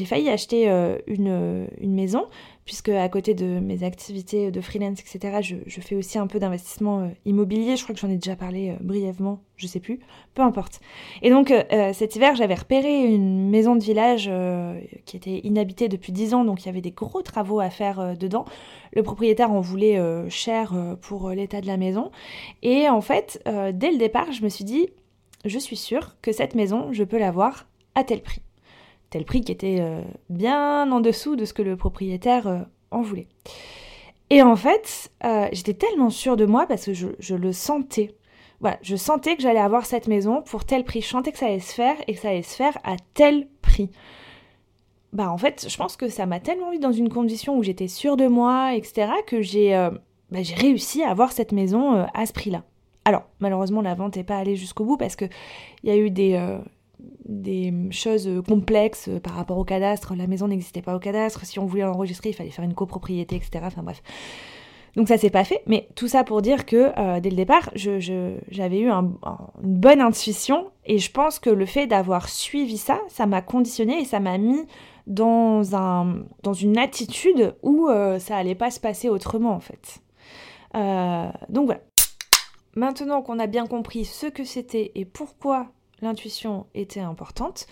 failli 0.07 0.31
acheter 0.31 0.69
une, 1.09 1.67
une 1.81 1.95
maison 1.95 2.27
puisque 2.71 2.91
à 2.91 3.09
côté 3.09 3.35
de 3.35 3.59
mes 3.59 3.83
activités 3.83 4.53
de 4.53 4.61
freelance, 4.61 5.01
etc., 5.01 5.41
je, 5.67 5.81
fais 5.81 5.97
aussi 5.97 6.21
un 6.21 6.29
peu 6.29 6.39
d'investissement 6.39 7.01
euh, 7.01 7.09
immobilier. 7.25 7.75
Je 7.75 7.83
crois 7.83 7.97
que 7.97 8.01
j'en 8.01 8.09
ai 8.09 8.15
déjà 8.15 8.37
parlé 8.37 8.71
euh, 8.71 8.75
brièvement, 8.81 9.41
je 9.57 9.67
sais 9.67 9.81
plus, 9.81 9.99
peu 10.35 10.43
importe. 10.43 10.79
Et 11.21 11.31
donc 11.31 11.51
euh, 11.51 11.93
cet 11.93 12.15
hiver, 12.15 12.37
j'avais 12.37 12.55
repéré 12.55 13.13
une 13.13 13.51
maison 13.51 13.75
de 13.75 13.83
village 13.83 14.31
qui 15.05 15.17
était 15.17 15.41
inhabitée 15.43 15.89
depuis 15.89 16.13
10 16.13 16.33
ans, 16.33 16.45
donc 16.45 16.63
il 16.63 16.67
y 16.67 16.69
avait 16.69 16.81
des 16.81 16.93
gros 16.93 17.23
travaux 17.23 17.59
à 17.59 17.71
faire 17.71 18.17
dedans. 18.17 18.45
Le 18.93 19.03
propriétaire 19.03 19.51
en 19.51 19.61
voulait 19.61 20.01
cher 20.31 20.73
pour 21.01 21.31
l'état 21.31 21.61
de 21.61 21.67
la 21.67 21.77
maison. 21.77 22.13
Et 22.63 22.89
en 22.89 23.01
fait, 23.01 23.43
dès 23.75 23.91
le 23.91 23.99
départ, 23.99 24.31
je 24.31 24.45
me 24.45 24.49
suis 24.49 24.65
dit, 24.65 24.91
je 25.45 25.59
suis 25.59 25.77
sûre 25.77 26.15
que 26.23 26.31
cette 26.31 26.55
maison, 26.55 26.93
je 26.93 27.03
peux 27.03 27.19
l'avoir 27.19 27.67
à 27.97 28.05
tel 28.05 28.23
prix. 28.23 28.43
Tel 29.11 29.25
prix 29.25 29.41
qui 29.41 29.51
était 29.51 29.79
euh, 29.81 30.03
bien 30.29 30.91
en 30.91 31.01
dessous 31.01 31.35
de 31.35 31.45
ce 31.45 31.53
que 31.53 31.63
le 31.63 31.77
propriétaire 31.77 32.47
euh, 32.47 32.61
en 32.93 33.03
voulait. 33.03 33.27
Et 34.31 34.41
en 34.41 34.55
fait, 34.55 35.11
euh, 35.25 35.49
j'étais 35.51 35.75
tellement 35.75 36.11
sûre 36.11 36.37
de 36.37 36.47
moi 36.47 36.67
parce 36.67 36.87
que 36.87 36.95
je, 36.95 37.35
le 37.35 37.53
sentais. 37.53 38.15
Voilà, 38.61 38.79
je 38.83 38.95
sentais 38.95 39.35
que 39.35 39.43
j'allais 39.43 39.59
avoir 39.59 39.85
cette 39.85 40.07
maison 40.07 40.43
pour 40.43 40.65
tel 40.65 40.85
prix. 40.85 41.01
Je 41.01 41.09
sentais 41.09 41.33
que 41.33 41.39
ça 41.39 41.47
allait 41.47 41.59
se 41.59 41.75
faire 41.75 41.97
et 42.07 42.15
que 42.15 42.21
ça 42.21 42.29
allait 42.29 42.43
se 42.43 42.55
faire 42.55 42.79
à 42.85 42.95
tel 43.15 43.49
prix. 43.63 43.91
Bah 45.13 45.33
en 45.33 45.39
fait, 45.39 45.67
je 45.69 45.77
pense 45.77 45.97
que 45.97 46.09
ça 46.09 46.27
m'a 46.27 46.39
tellement 46.39 46.71
mis 46.71 46.79
dans 46.79 46.93
une 46.93 47.09
condition 47.09 47.59
où 47.59 47.65
j'étais 47.65 47.89
sûre 47.89 48.17
de 48.17 48.29
moi, 48.29 48.75
etc., 48.75 49.11
que 49.27 49.43
j'ai 49.43 49.73
bah, 50.31 50.39
réussi 50.57 51.03
à 51.03 51.11
avoir 51.11 51.33
cette 51.33 51.51
maison 51.51 52.07
à 52.15 52.27
ce 52.27 52.33
prix-là. 52.33 52.63
Alors, 53.05 53.25
malheureusement, 53.41 53.83
la 53.83 53.97
vente 53.97 54.15
n'est 54.15 54.25
pas 54.25 54.37
allée 54.37 54.55
jusqu'au 54.55 54.85
bout 54.85 54.97
parce 54.97 55.17
qu'il 55.17 55.31
y 55.83 55.91
a 55.91 55.97
eu 55.97 56.11
des, 56.11 56.37
des 57.25 57.73
choses 57.91 58.29
complexes 58.47 59.11
par 59.23 59.35
rapport 59.35 59.59
au 59.59 59.65
cadastre. 59.65 60.15
La 60.17 60.27
maison 60.27 60.49
n'existait 60.49 60.83
pas 60.83 60.95
au 60.95 60.99
cadastre. 60.99 61.45
Si 61.45 61.59
on 61.59 61.67
voulait 61.67 61.83
l'enregistrer, 61.83 62.31
il 62.31 62.33
fallait 62.35 62.51
faire 62.51 62.65
une 62.65 62.75
copropriété, 62.75 63.37
etc. 63.37 63.61
Enfin 63.65 63.83
bref. 63.83 64.03
Donc 64.97 65.07
ça 65.07 65.19
s'est 65.19 65.31
pas 65.31 65.45
fait, 65.45 65.63
mais 65.67 65.89
tout 65.95 66.09
ça 66.09 66.25
pour 66.25 66.43
dire 66.43 66.67
que 66.67 66.91
euh, 66.99 67.21
dès 67.21 67.31
le 67.31 67.37
départ, 67.37 67.71
j'avais 67.77 68.01
je, 68.01 68.75
eu 68.75 68.91
une 68.91 69.15
bonne 69.63 70.01
intuition 70.01 70.73
et 70.85 70.99
je 70.99 71.13
pense 71.13 71.39
que 71.39 71.49
le 71.49 71.65
fait 71.65 71.87
d'avoir 71.87 72.29
suivi 72.29 72.77
ça, 72.77 72.99
ça 73.09 73.27
m'a 73.27 73.41
conditionné 73.41 74.01
et 74.01 74.05
ça 74.05 74.19
m'a 74.19 74.37
mis 74.37 74.67
dans, 75.07 75.77
un, 75.77 76.25
dans 76.43 76.55
une 76.55 76.77
attitude 76.77 77.55
où 77.63 77.89
euh, 77.89 78.19
ça 78.19 78.37
allait 78.37 78.57
pas 78.57 78.73
se 78.73 78.81
passer 78.81 79.09
autrement 79.09 79.53
en 79.53 79.61
fait. 79.61 80.01
donc 81.49 81.67
voilà, 81.67 81.81
Maintenant 82.77 83.21
qu'on 83.21 83.39
a 83.41 83.47
bien 83.47 83.67
compris 83.67 84.05
ce 84.05 84.27
que 84.27 84.45
c'était 84.45 84.93
et 84.95 85.05
pourquoi 85.05 85.67
l'intuition 86.03 86.67
était 86.75 87.01
importante, 87.01 87.67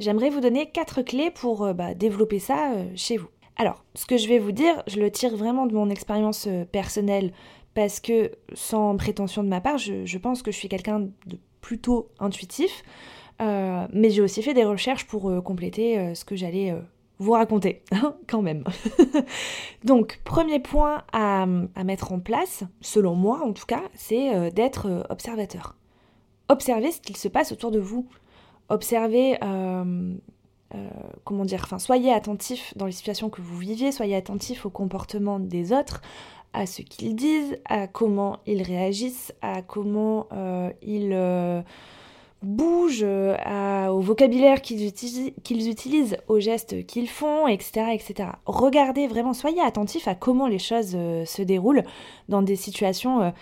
j'aimerais 0.00 0.30
vous 0.30 0.40
donner 0.40 0.70
quatre 0.70 1.02
clés 1.02 1.30
pour 1.30 1.64
euh, 1.64 1.72
bah, 1.72 1.94
développer 1.94 2.38
ça 2.38 2.72
euh, 2.72 2.84
chez 2.94 3.16
vous. 3.16 3.28
Alors, 3.56 3.84
ce 3.94 4.06
que 4.06 4.16
je 4.16 4.28
vais 4.28 4.38
vous 4.38 4.52
dire, 4.52 4.82
je 4.86 4.98
le 4.98 5.10
tire 5.10 5.36
vraiment 5.36 5.66
de 5.66 5.74
mon 5.74 5.90
expérience 5.90 6.46
euh, 6.48 6.64
personnelle 6.64 7.32
parce 7.74 8.00
que, 8.00 8.32
sans 8.52 8.96
prétention 8.96 9.42
de 9.42 9.48
ma 9.48 9.60
part, 9.60 9.78
je, 9.78 10.18
pense 10.18 10.42
que 10.42 10.52
je 10.52 10.56
suis 10.56 10.68
quelqu'un 10.68 11.08
de 11.26 11.38
plutôt 11.60 12.08
intuitif, 12.20 12.84
mais 13.40 14.10
j'ai 14.10 14.22
aussi 14.22 14.42
fait 14.42 14.54
des 14.54 14.64
recherches 14.64 15.08
pour 15.08 15.42
compléter 15.42 16.14
ce 16.14 16.24
que 16.24 16.36
j'allais 16.36 16.72
vous 17.18 17.32
raconter, 17.32 17.82
hein, 17.90 18.14
quand 18.28 18.42
même. 18.42 18.62
Donc, 19.84 20.20
premier 20.22 20.60
point 20.60 21.02
à, 21.12 21.46
mettre 21.84 22.12
en 22.12 22.20
place, 22.20 22.62
selon 22.80 23.16
moi 23.16 23.40
en 23.44 23.52
tout 23.52 23.66
cas, 23.66 23.82
c'est 23.94 24.52
d'être 24.52 25.04
observateur. 25.10 25.74
Observez 26.48 26.92
ce 26.92 27.00
qu'il 27.00 27.16
se 27.16 27.28
passe 27.28 27.52
autour 27.52 27.70
de 27.70 27.78
vous. 27.78 28.06
Observez, 28.68 29.38
euh, 29.42 30.14
comment 31.24 31.44
dire, 31.44 31.60
enfin, 31.64 31.78
soyez 31.78 32.12
attentif 32.12 32.72
dans 32.76 32.86
les 32.86 32.92
situations 32.92 33.30
que 33.30 33.40
vous 33.40 33.58
viviez, 33.58 33.92
soyez 33.92 34.16
attentif 34.16 34.66
au 34.66 34.70
comportement 34.70 35.38
des 35.38 35.72
autres, 35.72 36.02
à 36.52 36.66
ce 36.66 36.82
qu'ils 36.82 37.16
disent, 37.16 37.58
à 37.66 37.86
comment 37.86 38.38
ils 38.46 38.62
réagissent, 38.62 39.32
à 39.42 39.62
comment 39.62 40.28
ils 40.82 41.12
bougent, 42.44 43.00
euh, 43.02 43.88
au 43.88 44.00
vocabulaire 44.00 44.62
qu'ils 44.62 44.86
utilisent, 44.86 46.16
aux 46.28 46.38
gestes 46.38 46.86
qu'ils 46.86 47.08
font, 47.08 47.48
etc., 47.48 47.86
etc. 47.92 48.28
Regardez 48.46 49.06
vraiment, 49.06 49.32
soyez 49.32 49.60
attentifs 49.60 50.06
à 50.06 50.14
comment 50.14 50.46
les 50.46 50.58
choses 50.58 50.92
euh, 50.94 51.24
se 51.24 51.42
déroulent 51.42 51.82
dans 52.28 52.42
des 52.42 52.56
situations 52.56 53.32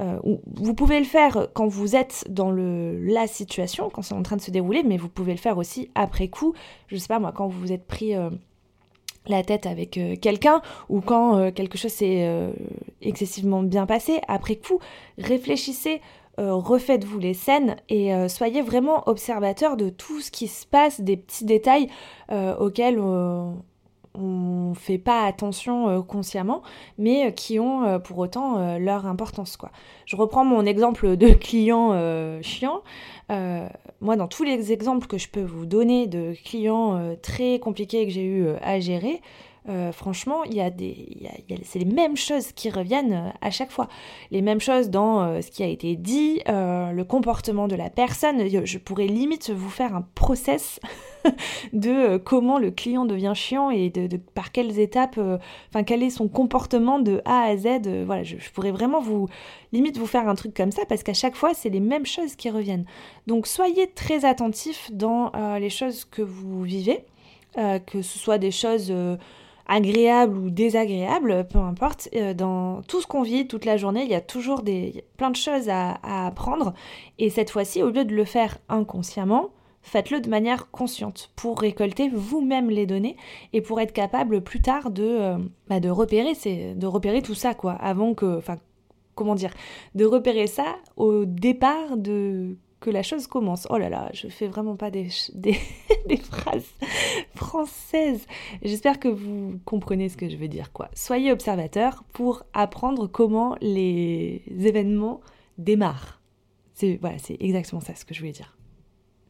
euh, 0.00 0.18
vous 0.54 0.74
pouvez 0.74 0.98
le 0.98 1.04
faire 1.04 1.48
quand 1.54 1.66
vous 1.66 1.94
êtes 1.94 2.24
dans 2.28 2.50
le, 2.50 2.98
la 2.98 3.26
situation, 3.26 3.90
quand 3.90 4.02
c'est 4.02 4.14
en 4.14 4.22
train 4.22 4.36
de 4.36 4.40
se 4.40 4.50
dérouler, 4.50 4.82
mais 4.82 4.96
vous 4.96 5.08
pouvez 5.08 5.32
le 5.32 5.38
faire 5.38 5.58
aussi 5.58 5.90
après 5.94 6.28
coup. 6.28 6.54
Je 6.88 6.96
sais 6.96 7.08
pas 7.08 7.18
moi, 7.18 7.32
quand 7.32 7.48
vous 7.48 7.60
vous 7.60 7.72
êtes 7.72 7.86
pris 7.86 8.14
la 9.26 9.42
tête 9.42 9.66
avec 9.66 10.00
quelqu'un 10.20 10.62
ou 10.88 11.00
quand 11.00 11.52
quelque 11.52 11.76
chose 11.76 11.92
s'est 11.92 12.26
excessivement 13.02 13.62
bien 13.62 13.86
passé, 13.86 14.20
après 14.28 14.56
coup, 14.56 14.78
réfléchissez 15.18 16.00
euh, 16.40 16.54
refaites-vous 16.54 17.18
les 17.18 17.34
scènes 17.34 17.76
et 17.90 18.14
euh, 18.14 18.28
soyez 18.28 18.62
vraiment 18.62 19.06
observateur 19.08 19.76
de 19.76 19.90
tout 19.90 20.20
ce 20.20 20.30
qui 20.30 20.48
se 20.48 20.64
passe, 20.64 21.00
des 21.02 21.18
petits 21.18 21.44
détails 21.44 21.88
euh, 22.30 22.56
auxquels 22.56 22.98
on 24.14 24.74
fait 24.74 24.98
pas 24.98 25.24
attention 25.24 26.02
consciemment, 26.02 26.62
mais 26.98 27.32
qui 27.34 27.58
ont 27.60 28.00
pour 28.00 28.18
autant 28.18 28.78
leur 28.78 29.06
importance. 29.06 29.56
Quoi. 29.56 29.70
Je 30.04 30.16
reprends 30.16 30.44
mon 30.44 30.66
exemple 30.66 31.16
de 31.16 31.28
client 31.34 31.92
chiant. 32.42 32.82
moi, 33.28 34.16
dans 34.16 34.28
tous 34.28 34.42
les 34.42 34.72
exemples 34.72 35.06
que 35.06 35.18
je 35.18 35.28
peux 35.28 35.42
vous 35.42 35.66
donner 35.66 36.06
de 36.06 36.34
clients 36.44 37.14
très 37.22 37.60
compliqués 37.60 38.06
que 38.06 38.12
j'ai 38.12 38.24
eu 38.24 38.48
à 38.62 38.80
gérer, 38.80 39.20
euh, 39.68 39.92
franchement, 39.92 40.42
il 40.44 40.54
y 40.54 40.60
a 40.60 40.70
des, 40.70 41.28
c'est 41.64 41.78
les 41.78 41.84
mêmes 41.84 42.16
choses 42.16 42.52
qui 42.52 42.70
reviennent 42.70 43.12
euh, 43.12 43.30
à 43.42 43.50
chaque 43.50 43.70
fois. 43.70 43.88
Les 44.30 44.40
mêmes 44.40 44.60
choses 44.60 44.88
dans 44.88 45.22
euh, 45.22 45.42
ce 45.42 45.50
qui 45.50 45.62
a 45.62 45.66
été 45.66 45.96
dit, 45.96 46.40
le 46.46 47.02
comportement 47.02 47.68
de 47.68 47.76
la 47.76 47.90
personne. 47.90 48.48
Je 48.64 48.78
pourrais 48.78 49.06
limite 49.06 49.50
vous 49.50 49.68
faire 49.68 49.94
un 49.94 50.02
process 50.14 50.80
de 51.72 52.16
comment 52.16 52.58
le 52.58 52.70
client 52.70 53.04
devient 53.04 53.32
chiant 53.34 53.70
et 53.70 53.90
de, 53.90 54.16
par 54.16 54.52
quelles 54.52 54.78
étapes, 54.78 55.18
enfin 55.68 55.84
quel 55.84 56.02
est 56.02 56.10
son 56.10 56.28
comportement 56.28 56.98
de 56.98 57.20
A 57.24 57.42
à 57.42 57.56
Z. 57.56 58.04
voilà, 58.04 58.22
je, 58.22 58.38
je, 58.38 58.50
pourrais 58.50 58.72
vraiment 58.72 59.00
vous 59.00 59.28
limite 59.72 59.98
vous 59.98 60.06
faire 60.06 60.28
un 60.28 60.34
truc 60.34 60.54
comme 60.54 60.72
ça 60.72 60.82
parce 60.88 61.02
qu'à 61.02 61.14
chaque 61.14 61.36
fois, 61.36 61.54
c'est 61.54 61.70
les 61.70 61.80
mêmes 61.80 62.06
choses 62.06 62.34
qui 62.34 62.50
reviennent. 62.50 62.86
Donc 63.26 63.46
soyez 63.46 63.88
très 63.88 64.24
attentifs 64.24 64.90
dans 64.92 65.32
les 65.58 65.70
choses 65.70 66.04
que 66.04 66.22
vous 66.22 66.62
vivez, 66.62 67.04
que 67.54 68.02
ce 68.02 68.18
soit 68.18 68.38
des 68.38 68.50
choses 68.50 68.92
agréable 69.70 70.36
ou 70.36 70.50
désagréable, 70.50 71.46
peu 71.48 71.60
importe, 71.60 72.08
euh, 72.16 72.34
dans 72.34 72.82
tout 72.82 73.00
ce 73.00 73.06
qu'on 73.06 73.22
vit 73.22 73.46
toute 73.46 73.64
la 73.64 73.76
journée, 73.76 74.02
il 74.02 74.10
y 74.10 74.16
a 74.16 74.20
toujours 74.20 74.62
des, 74.62 75.04
plein 75.16 75.30
de 75.30 75.36
choses 75.36 75.68
à, 75.68 76.26
apprendre. 76.26 76.74
Et 77.18 77.30
cette 77.30 77.50
fois-ci, 77.50 77.82
au 77.82 77.90
lieu 77.90 78.04
de 78.04 78.14
le 78.14 78.24
faire 78.24 78.58
inconsciemment, 78.68 79.50
faites-le 79.82 80.20
de 80.20 80.28
manière 80.28 80.72
consciente 80.72 81.30
pour 81.36 81.60
récolter 81.60 82.10
vous-même 82.12 82.68
les 82.68 82.84
données 82.84 83.16
et 83.52 83.60
pour 83.60 83.80
être 83.80 83.92
capable 83.92 84.42
plus 84.42 84.60
tard 84.60 84.90
de, 84.90 85.04
euh, 85.04 85.38
bah, 85.68 85.78
de, 85.78 85.88
repérer, 85.88 86.32
de 86.74 86.86
repérer 86.86 87.22
tout 87.22 87.36
ça, 87.36 87.54
quoi, 87.54 87.74
avant 87.74 88.12
que, 88.14 88.38
enfin, 88.38 88.58
comment 89.14 89.36
dire, 89.36 89.54
de 89.94 90.04
repérer 90.04 90.48
ça 90.48 90.76
au 90.96 91.26
départ 91.26 91.96
de 91.96 92.56
que 92.80 92.90
la 92.90 93.02
chose 93.02 93.26
commence. 93.26 93.66
Oh 93.70 93.78
là 93.78 93.88
là, 93.88 94.10
je 94.12 94.28
fais 94.28 94.46
vraiment 94.46 94.76
pas 94.76 94.90
des, 94.90 95.08
phrases 96.22 96.66
françaises. 97.34 98.26
J'espère 98.62 98.98
que 98.98 99.08
vous 99.08 99.60
comprenez 99.64 100.08
ce 100.08 100.16
que 100.16 100.28
je 100.28 100.36
veux 100.36 100.48
dire. 100.48 100.70
Soyez 100.94 101.30
observateur 101.30 102.04
pour 102.12 102.42
apprendre 102.52 103.06
comment 103.06 103.56
les 103.60 104.42
événements 104.48 105.20
démarrent. 105.58 106.20
Voilà, 107.00 107.18
c'est 107.18 107.36
exactement 107.40 107.82
ça 107.82 107.94
ce 107.94 108.06
que 108.06 108.14
je 108.14 108.20
voulais 108.20 108.32
dire. 108.32 108.56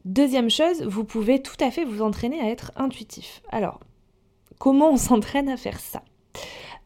Deuxième 0.05 0.49
chose, 0.49 0.83
vous 0.83 1.05
pouvez 1.05 1.43
tout 1.43 1.57
à 1.61 1.71
fait 1.71 1.85
vous 1.85 2.01
entraîner 2.01 2.41
à 2.41 2.49
être 2.49 2.73
intuitif. 2.77 3.43
Alors, 3.51 3.81
comment 4.59 4.93
on 4.93 4.97
s'entraîne 4.97 5.49
à 5.49 5.57
faire 5.57 5.81
ça? 5.81 6.03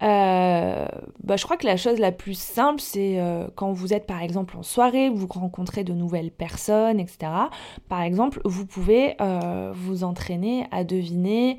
Euh, 0.02 0.86
bah, 1.22 1.36
je 1.36 1.44
crois 1.44 1.56
que 1.56 1.66
la 1.66 1.76
chose 1.76 1.98
la 1.98 2.12
plus 2.12 2.38
simple, 2.38 2.80
c'est 2.80 3.20
euh, 3.20 3.46
quand 3.54 3.72
vous 3.72 3.94
êtes 3.94 4.06
par 4.06 4.22
exemple 4.22 4.56
en 4.56 4.62
soirée, 4.62 5.08
vous 5.08 5.26
rencontrez 5.28 5.84
de 5.84 5.92
nouvelles 5.92 6.30
personnes, 6.30 7.00
etc. 7.00 7.30
Par 7.88 8.02
exemple, 8.02 8.40
vous 8.44 8.66
pouvez 8.66 9.14
euh, 9.20 9.72
vous 9.74 10.04
entraîner 10.04 10.66
à 10.70 10.84
deviner 10.84 11.58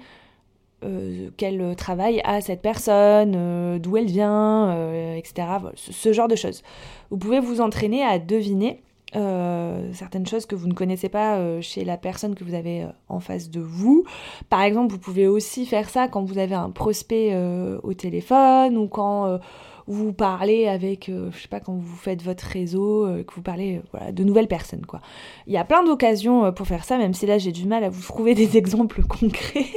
quel 1.38 1.75
travail 1.75 2.22
a 2.25 2.42
cette 2.42 2.62
personne, 2.62 3.80
d'où 3.80 3.98
elle 3.98 4.06
vient, 4.06 5.15
etc. 5.15 5.48
ce, 5.74 6.13
genre 6.13 6.27
de 6.27 6.36
choses. 6.36 6.62
Vous 7.10 7.18
pouvez 7.18 7.39
vous 7.39 7.60
entraîner 7.60 8.04
à 8.04 8.20
deviner 8.20 8.84
euh, 9.15 9.91
certaines 9.93 10.25
choses 10.25 10.45
que 10.45 10.55
vous 10.55 10.67
ne 10.67 10.74
connaissez 10.74 11.10
pas 11.10 11.38
euh, 11.38 11.62
chez 11.62 11.86
la 11.86 11.98
personne 11.98 12.36
que 12.36 12.43
vous 12.43 12.53
avez 12.53 12.84
euh, 12.84 12.88
en 13.07 13.19
face 13.19 13.50
de 13.50 13.62
vous. 13.62 14.03
Par 14.50 14.62
exemple, 14.62 14.91
vous 14.91 15.00
pouvez 15.00 15.27
aussi 15.27 15.65
faire 15.65 15.89
ça 15.89 16.07
quand 16.07 16.24
vous 16.24 16.38
avez 16.38 16.55
un 16.55 16.69
prospect 16.69 17.36
au 17.84 17.93
téléphone 17.93 18.77
ou 18.77 18.88
quand 18.88 19.39
vous 19.88 20.13
parlez 20.13 20.67
avec, 20.67 21.10
je 21.10 21.38
sais 21.38 21.48
pas, 21.48 21.60
quand 21.60 21.74
vous 21.74 21.95
faites 21.95 22.22
votre 22.22 22.43
réseau, 22.45 23.07
que 23.25 23.34
vous 23.34 23.41
parlez 23.41 23.81
de 24.12 24.24
nouvelles 24.24 24.48
personnes. 24.48 24.86
quoi. 24.86 25.01
Il 25.48 25.53
y 25.53 25.57
a 25.57 25.63
plein 25.63 25.84
d'occasions 25.84 26.51
pour 26.51 26.67
faire 26.67 26.84
ça, 26.84 26.98
même 26.98 27.13
si 27.13 27.25
là 27.25 27.38
j'ai 27.38 27.51
du 27.51 27.65
mal 27.65 27.84
à 27.84 27.89
vous 27.89 28.01
trouver 28.01 28.36
des 28.36 28.57
exemples 28.57 29.03
concrets. 29.03 29.67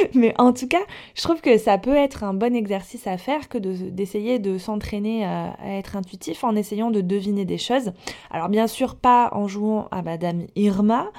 Mais 0.14 0.34
en 0.38 0.52
tout 0.52 0.68
cas, 0.68 0.82
je 1.14 1.22
trouve 1.22 1.40
que 1.40 1.58
ça 1.58 1.78
peut 1.78 1.96
être 1.96 2.24
un 2.24 2.34
bon 2.34 2.54
exercice 2.54 3.06
à 3.06 3.16
faire 3.18 3.48
que 3.48 3.58
d'essayer 3.58 4.38
de, 4.38 4.58
s'entraîner 4.58 5.24
à, 5.24 5.56
être 5.64 5.96
intuitif 5.96 6.44
en 6.44 6.56
essayant 6.56 6.90
de 6.90 7.00
deviner 7.00 7.44
des 7.44 7.58
choses. 7.58 7.92
Alors 8.30 8.48
bien 8.48 8.66
sûr, 8.66 8.96
pas 8.96 9.30
en 9.32 9.48
jouant 9.48 9.88
à 9.90 10.02
Madame 10.02 10.46
Irma. 10.56 11.10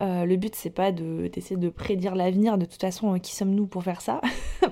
Euh, 0.00 0.24
le 0.26 0.36
but 0.36 0.54
c'est 0.54 0.70
pas 0.70 0.92
d'essayer 0.92 1.56
de, 1.56 1.68
prédire 1.68 2.14
l'avenir. 2.14 2.58
De 2.58 2.64
toute 2.64 2.80
façon, 2.80 3.14
euh, 3.14 3.18
qui 3.18 3.34
sommes-nous 3.34 3.66
pour 3.66 3.82
faire 3.82 4.00
ça? 4.00 4.20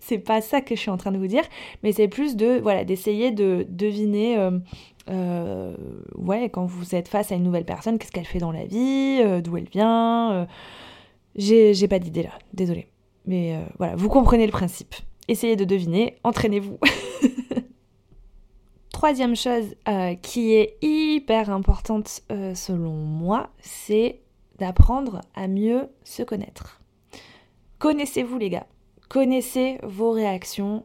C'est 0.00 0.18
pas 0.18 0.40
ça 0.40 0.60
que 0.60 0.74
je 0.74 0.80
suis 0.80 0.90
en 0.90 0.96
train 0.96 1.12
de 1.12 1.18
vous 1.18 1.26
dire, 1.26 1.42
mais 1.82 1.92
c'est 1.92 2.08
plus 2.08 2.36
de 2.36 2.58
voilà 2.62 2.84
d'essayer 2.84 3.30
de 3.30 3.66
deviner. 3.68 4.38
Euh, 5.10 5.76
ouais, 6.16 6.48
quand 6.48 6.64
vous 6.64 6.94
êtes 6.94 7.08
face 7.08 7.32
à 7.32 7.34
une 7.34 7.42
nouvelle 7.42 7.64
personne, 7.66 7.98
qu'est-ce 7.98 8.12
qu'elle 8.12 8.24
fait 8.24 8.38
dans 8.38 8.52
la 8.52 8.64
vie, 8.64 9.20
d'où 9.42 9.56
elle 9.58 9.68
vient. 9.68 10.46
j'ai 11.36 11.88
pas 11.88 11.98
d'idée 11.98 12.22
là, 12.22 12.32
désolée. 12.54 12.88
Mais 13.28 13.56
voilà, 13.78 13.94
vous 13.94 14.08
comprenez 14.08 14.46
le 14.46 14.52
principe. 14.52 14.96
Essayez 15.28 15.54
de 15.54 15.64
deviner, 15.64 16.16
entraînez-vous. 16.24 16.78
Troisième 18.90 19.36
chose 19.36 19.76
qui 20.22 20.54
est 20.54 20.76
hyper 20.82 21.50
importante 21.50 22.22
selon 22.54 22.94
moi, 22.94 23.50
c'est 23.60 24.22
d'apprendre 24.58 25.20
à 25.34 25.46
mieux 25.46 25.88
se 26.04 26.22
connaître. 26.22 26.80
Connaissez-vous 27.78 28.38
les 28.38 28.50
gars, 28.50 28.66
connaissez 29.08 29.78
vos 29.84 30.10
réactions, 30.10 30.84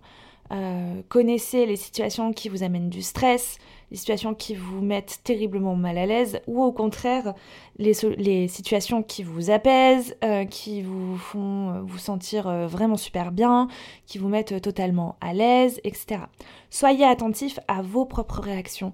euh, 0.51 1.01
connaissez 1.09 1.65
les 1.65 1.75
situations 1.75 2.33
qui 2.33 2.49
vous 2.49 2.63
amènent 2.63 2.89
du 2.89 3.01
stress, 3.01 3.57
les 3.93 3.97
situations 3.97 4.33
qui 4.33 4.55
vous 4.55 4.81
mettent 4.81 5.21
terriblement 5.23 5.75
mal 5.75 5.99
à 5.99 6.07
l'aise, 6.07 6.41
ou 6.47 6.63
au 6.63 6.71
contraire 6.71 7.35
les, 7.77 7.93
situations 8.47 9.03
qui 9.03 9.23
vous 9.23 9.51
apaisent, 9.51 10.17
euh, 10.23 10.45
qui 10.45 10.81
vous 10.81 11.15
font 11.15 11.69
euh, 11.69 11.81
vous 11.83 11.99
sentir 11.99 12.49
vraiment 12.67 12.97
super 12.97 13.31
bien, 13.31 13.67
qui 14.07 14.17
vous 14.17 14.29
mettent 14.29 14.61
totalement 14.61 15.15
à 15.21 15.33
l'aise, 15.33 15.79
etc. 15.83 16.21
Soyez 16.71 17.05
attentif 17.05 17.59
à 17.67 17.83
vos 17.83 18.05
propres 18.05 18.41
réactions, 18.41 18.93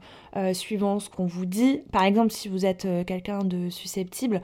suivant 0.54 1.00
ce 1.00 1.10
qu'on 1.10 1.26
vous 1.26 1.46
dit. 1.46 1.82
Par 1.94 2.04
exemple, 2.04 2.32
si 2.32 2.50
vous 2.50 2.66
êtes 2.66 2.86
quelqu'un 3.06 3.40
de 3.40 3.70
susceptible, 3.70 4.42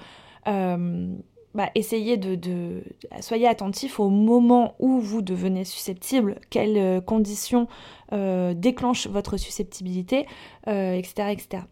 bah, 1.56 1.70
essayez 1.74 2.18
de, 2.18 2.84
Soyez 3.22 3.48
attentif 3.48 4.02
au 4.02 4.10
moment 4.10 4.76
où 4.80 5.00
vous 5.00 5.22
devenez 5.22 5.64
susceptible, 5.64 6.36
quelles 6.50 6.78
euh, 6.78 7.00
conditions 7.00 7.70
euh, 8.12 8.54
déclenchent 8.54 9.08
votre 9.08 9.38
susceptibilité, 9.38 10.28
etc., 10.68 11.14
euh, 11.20 11.28
etc. 11.30 11.64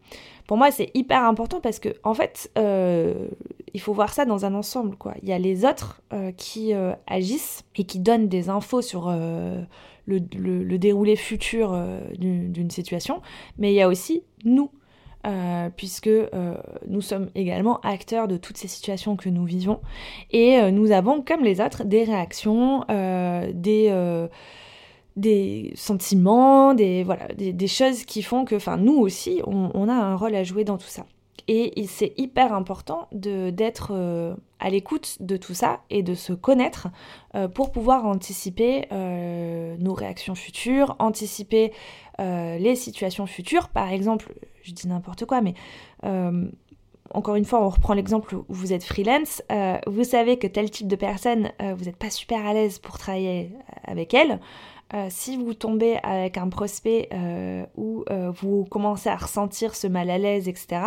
Pour 0.47 0.55
moi, 0.55 0.71
c'est 0.71 0.89
hyper 0.93 1.23
important 1.23 1.59
parce 1.59 1.79
que, 1.79 1.89
en 2.03 2.13
fait, 2.13 2.49
il 2.55 3.81
faut 3.81 3.93
voir 3.93 4.13
ça 4.13 4.25
dans 4.25 4.45
un 4.45 4.53
ensemble. 4.53 4.95
Quoi. 4.95 5.15
Il 5.21 5.27
y 5.29 5.33
a 5.33 5.39
les 5.39 5.65
autres 5.65 6.01
qui 6.37 6.73
agissent 7.07 7.63
et 7.77 7.85
qui 7.85 7.99
donnent 7.99 8.27
des 8.27 8.49
infos 8.49 8.81
sur 8.81 9.09
le, 9.09 9.65
le, 10.05 10.77
déroulé 10.77 11.15
futur 11.15 11.81
d'une 12.17 12.69
situation, 12.69 13.21
mais 13.57 13.71
il 13.71 13.75
y 13.75 13.81
a 13.81 13.87
aussi 13.87 14.23
nous. 14.43 14.69
Euh, 15.25 15.69
puisque 15.73 16.07
euh, 16.07 16.57
nous 16.89 16.99
sommes 16.99 17.29
également 17.33 17.79
acteurs 17.79 18.27
de 18.27 18.35
toutes 18.35 18.57
ces 18.57 18.67
situations 18.67 19.15
que 19.15 19.29
nous 19.29 19.45
vivons 19.45 19.79
et 20.31 20.57
euh, 20.57 20.69
nous 20.69 20.91
avons, 20.91 21.21
comme 21.21 21.45
les 21.45 21.61
autres, 21.61 21.85
des 21.85 22.03
réactions, 22.03 22.83
des, 23.53 24.27
sentiments, 25.75 26.73
des, 26.73 27.67
choses 27.67 28.03
qui 28.03 28.21
font 28.21 28.43
que, 28.43 28.75
nous 28.75 28.97
aussi, 28.97 29.41
on, 29.47 29.87
a 29.87 29.93
un 29.93 30.17
rôle 30.17 30.35
à 30.35 30.43
jouer 30.43 30.65
dans 30.65 30.77
tout 30.77 30.87
ça. 30.87 31.05
Et, 31.47 31.85
c'est 31.87 32.13
hyper 32.17 32.53
important 32.53 33.07
d'être 33.11 33.91
à 34.59 34.69
l'écoute 34.69 35.17
de 35.19 35.35
tout 35.35 35.53
ça 35.53 35.81
et 35.89 36.01
de 36.01 36.15
se 36.15 36.31
connaître 36.31 36.87
pour 37.53 37.71
pouvoir 37.71 38.05
anticiper 38.05 38.87
nos 38.91 39.93
réactions 39.93 40.35
futures, 40.35 40.95
anticiper 40.99 41.73
les 42.19 42.75
situations 42.75 43.25
futures. 43.25 43.67
Par 43.69 43.91
exemple, 43.91 44.33
je 44.63 44.71
dis 44.71 44.87
n'importe 44.87 45.25
quoi, 45.25 45.41
mais 45.41 45.53
euh, 46.05 46.47
encore 47.13 47.35
une 47.35 47.45
fois, 47.45 47.63
on 47.63 47.69
reprend 47.69 47.93
l'exemple 47.93 48.35
où 48.35 48.45
vous 48.49 48.73
êtes 48.73 48.83
freelance, 48.83 49.43
euh, 49.51 49.77
vous 49.87 50.03
savez 50.03 50.37
que 50.39 50.47
tel 50.47 50.71
type 50.71 50.87
de 50.87 50.95
personne, 50.95 51.51
euh, 51.61 51.75
vous 51.75 51.85
n'êtes 51.85 51.97
pas 51.97 52.09
super 52.09 52.45
à 52.45 52.53
l'aise 52.53 52.79
pour 52.79 52.97
travailler 52.97 53.51
avec 53.83 54.13
elle. 54.13 54.39
Si 55.09 55.37
vous 55.37 55.53
tombez 55.53 55.97
avec 56.03 56.37
un 56.37 56.49
prospect 56.49 57.09
où 57.75 58.05
vous 58.35 58.65
commencez 58.65 59.09
à 59.09 59.15
ressentir 59.15 59.75
ce 59.75 59.87
mal 59.87 60.09
à 60.09 60.17
l'aise, 60.17 60.47
etc., 60.47 60.81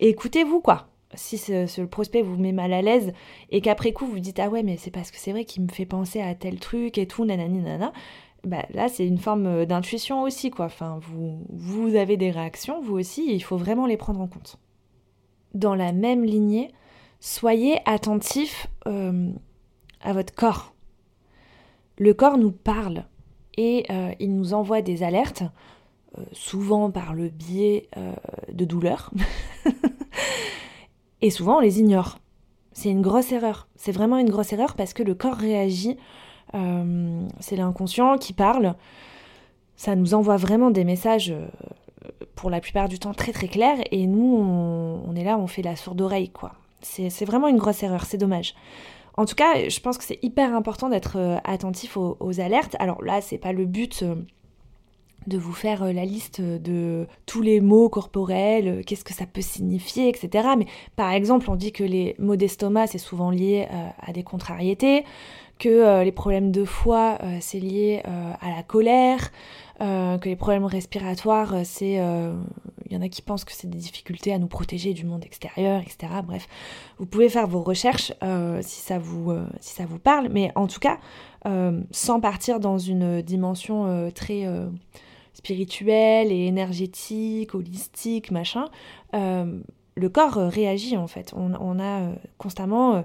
écoutez-vous 0.00 0.60
quoi. 0.60 0.88
Si 1.14 1.38
ce, 1.38 1.82
prospect 1.82 2.22
vous 2.22 2.36
met 2.36 2.52
mal 2.52 2.72
à 2.72 2.82
l'aise 2.82 3.12
et 3.50 3.60
qu'après 3.60 3.92
coup 3.92 4.06
vous 4.06 4.18
dites 4.18 4.40
ah 4.40 4.48
ouais 4.48 4.64
mais 4.64 4.76
c'est 4.76 4.90
parce 4.90 5.12
que 5.12 5.16
c'est 5.16 5.30
vrai 5.30 5.44
qu'il 5.44 5.62
me 5.62 5.68
fait 5.68 5.86
penser 5.86 6.20
à 6.20 6.34
tel 6.34 6.58
truc 6.58 6.98
et 6.98 7.06
tout 7.06 7.24
nanani 7.24 7.58
nanana, 7.58 7.92
bah, 8.44 8.64
là, 8.74 8.88
c'est 8.88 9.06
une 9.06 9.18
forme 9.18 9.46
euh, 9.46 9.66
d'intuition 9.66 10.22
aussi, 10.22 10.50
quoi. 10.50 10.66
Enfin, 10.66 10.98
vous, 11.00 11.44
vous 11.50 11.96
avez 11.96 12.16
des 12.16 12.30
réactions, 12.30 12.80
vous 12.82 12.94
aussi, 12.94 13.32
il 13.32 13.40
faut 13.40 13.56
vraiment 13.56 13.86
les 13.86 13.96
prendre 13.96 14.20
en 14.20 14.26
compte. 14.26 14.58
Dans 15.54 15.74
la 15.74 15.92
même 15.92 16.24
lignée, 16.24 16.70
soyez 17.20 17.78
attentif 17.86 18.66
euh, 18.86 19.30
à 20.02 20.12
votre 20.12 20.34
corps. 20.34 20.73
Le 21.98 22.14
corps 22.14 22.38
nous 22.38 22.52
parle 22.52 23.04
et 23.56 23.86
euh, 23.90 24.12
il 24.18 24.34
nous 24.34 24.54
envoie 24.54 24.82
des 24.82 25.02
alertes, 25.02 25.44
souvent 26.32 26.90
par 26.90 27.12
le 27.12 27.28
biais 27.28 27.88
de 28.52 28.64
douleurs, 28.64 29.10
et 31.22 31.30
souvent 31.30 31.56
on 31.56 31.60
les 31.60 31.80
ignore. 31.80 32.18
C'est 32.72 32.88
une 32.90 33.02
grosse 33.02 33.32
erreur. 33.32 33.66
C'est 33.74 33.90
vraiment 33.90 34.18
une 34.18 34.30
grosse 34.30 34.52
erreur 34.52 34.74
parce 34.76 34.92
que 34.92 35.02
le 35.02 35.14
corps 35.14 35.34
réagit 35.36 35.96
euh, 36.54 37.26
c'est 37.40 37.56
l'inconscient 37.56 38.18
qui 38.18 38.32
parle. 38.32 38.74
Ça 39.76 39.96
nous 39.96 40.14
envoie 40.14 40.36
vraiment 40.36 40.70
des 40.70 40.84
messages 40.84 41.30
euh, 41.30 41.46
pour 42.36 42.50
la 42.50 42.60
plupart 42.60 42.88
du 42.88 42.98
temps 42.98 43.14
très 43.14 43.32
très 43.32 43.48
clairs 43.48 43.78
et 43.90 44.06
nous 44.06 44.36
on, 44.36 45.14
est 45.16 45.24
là, 45.24 45.38
on 45.38 45.46
fait 45.46 45.62
la 45.62 45.76
sourde 45.76 46.00
oreille 46.00 46.30
quoi. 46.30 46.52
C'est 46.80 47.24
vraiment 47.24 47.48
une 47.48 47.56
grosse 47.56 47.82
erreur, 47.82 48.04
c'est 48.04 48.18
dommage. 48.18 48.54
En 49.16 49.24
tout 49.24 49.34
cas, 49.34 49.68
je 49.68 49.80
pense 49.80 49.98
que 49.98 50.04
c'est 50.04 50.18
hyper 50.22 50.54
important 50.54 50.88
d'être 50.88 51.16
euh, 51.18 51.36
attentif 51.44 51.96
aux, 51.96 52.40
alertes. 52.40 52.76
Alors 52.78 53.02
là, 53.02 53.20
c'est 53.20 53.38
pas 53.38 53.52
le 53.52 53.64
but 53.64 54.04
de 55.26 55.38
vous 55.38 55.52
faire 55.52 55.92
la 55.92 56.04
liste 56.04 56.42
de 56.42 57.06
tous 57.24 57.40
les 57.40 57.60
mots 57.60 57.88
corporels, 57.88 58.84
qu'est-ce 58.84 59.04
que 59.04 59.14
ça 59.14 59.24
peut 59.24 59.40
signifier, 59.40 60.08
etc. 60.08 60.48
Mais 60.58 60.66
par 60.96 61.12
exemple, 61.12 61.48
on 61.48 61.56
dit 61.56 61.72
que 61.72 61.84
les 61.84 62.14
maux 62.18 62.36
d'estomac, 62.36 62.88
c'est 62.88 62.98
souvent 62.98 63.30
lié 63.30 63.66
à 63.98 64.12
des 64.12 64.22
contrariétés 64.22 65.04
que 65.58 65.68
euh, 65.68 66.04
les 66.04 66.12
problèmes 66.12 66.50
de 66.50 66.64
foie, 66.64 67.18
euh, 67.22 67.38
c'est 67.40 67.60
lié 67.60 68.02
euh, 68.06 68.32
à 68.40 68.50
la 68.54 68.62
colère, 68.62 69.30
que 69.80 70.28
les 70.28 70.36
problèmes 70.36 70.64
respiratoires, 70.64 71.52
c'est... 71.64 72.00
Il 72.86 72.92
y 72.92 72.96
en 72.96 73.02
a 73.02 73.08
qui 73.08 73.22
pensent 73.22 73.44
que 73.44 73.52
c'est 73.52 73.68
des 73.68 73.78
difficultés 73.78 74.32
à 74.32 74.38
nous 74.38 74.46
protéger 74.46 74.92
du 74.94 75.04
monde 75.04 75.24
extérieur, 75.24 75.80
etc. 75.80 76.12
Bref, 76.24 76.46
vous 76.98 77.06
pouvez 77.06 77.28
faire 77.28 77.48
vos 77.48 77.60
recherches 77.60 78.12
si, 78.60 78.80
ça 78.80 78.98
vous, 78.98 79.32
si 79.58 79.74
ça 79.74 79.84
vous 79.84 79.98
parle, 79.98 80.28
mais 80.30 80.52
en 80.54 80.68
tout 80.68 80.78
cas, 80.78 80.98
sans 81.90 82.20
partir 82.20 82.60
dans 82.60 82.78
une 82.78 83.20
dimension 83.20 84.10
très 84.14 84.46
spirituelle 85.32 86.30
et 86.30 86.46
énergétique, 86.46 87.54
holistique, 87.54 88.30
machin, 88.30 88.66
le 89.12 90.08
corps 90.08 90.36
réagit 90.36 90.96
en 90.96 91.08
fait. 91.08 91.34
On, 91.36 91.52
on 91.60 91.80
a 91.80 92.12
constamment 92.38 93.04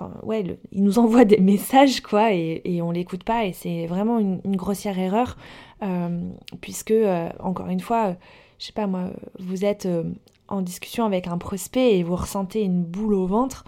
Enfin, 0.00 0.12
ouais, 0.22 0.58
il 0.70 0.84
nous 0.84 0.98
envoie 1.00 1.24
des 1.24 1.38
messages, 1.40 2.00
quoi, 2.00 2.32
et, 2.32 2.62
et 2.64 2.82
on 2.82 2.90
l'écoute 2.90 3.24
pas, 3.24 3.44
et 3.46 3.52
c'est 3.52 3.86
vraiment 3.86 4.18
une, 4.18 4.56
grossière 4.56 4.98
erreur, 4.98 5.36
euh, 5.82 6.20
puisque, 6.60 6.92
euh, 6.92 7.28
encore 7.40 7.68
une 7.68 7.80
fois, 7.80 8.14
je 8.58 8.66
sais 8.66 8.72
pas 8.72 8.86
moi, 8.86 9.10
vous 9.40 9.64
êtes 9.64 9.86
euh, 9.86 10.04
en 10.46 10.62
discussion 10.62 11.04
avec 11.04 11.26
un 11.26 11.36
prospect 11.36 11.98
et 11.98 12.02
vous 12.04 12.14
ressentez 12.14 12.62
une 12.62 12.84
boule 12.84 13.14
au 13.14 13.26
ventre, 13.26 13.64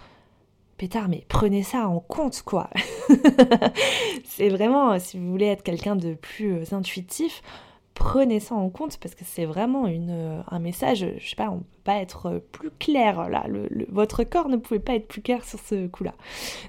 pétard, 0.77 1.09
mais 1.09 1.25
prenez 1.27 1.63
ça 1.63 1.89
en 1.89 1.99
compte, 1.99 2.41
quoi. 2.43 2.69
c'est 4.23 4.49
vraiment, 4.49 4.97
si 4.99 5.17
vous 5.17 5.29
voulez 5.29 5.47
être 5.47 5.63
quelqu'un 5.63 5.97
de 5.97 6.13
plus 6.13 6.71
intuitif, 6.71 7.43
prenez 8.01 8.39
ça 8.39 8.55
en 8.55 8.69
compte 8.69 8.97
parce 8.97 9.13
que 9.13 9.23
c'est 9.23 9.45
vraiment 9.45 9.85
euh, 9.87 10.41
un 10.49 10.57
message, 10.57 11.05
je 11.19 11.29
sais 11.29 11.35
pas, 11.35 11.51
on 11.51 11.59
peut 11.59 11.65
pas 11.83 11.97
être 11.97 12.41
plus 12.51 12.71
clair 12.71 13.29
là, 13.29 13.45
votre 13.89 14.23
corps 14.23 14.49
ne 14.49 14.57
pouvait 14.57 14.79
pas 14.79 14.95
être 14.95 15.07
plus 15.07 15.21
clair 15.21 15.45
sur 15.45 15.59
ce 15.59 15.87
coup-là. 15.87 16.13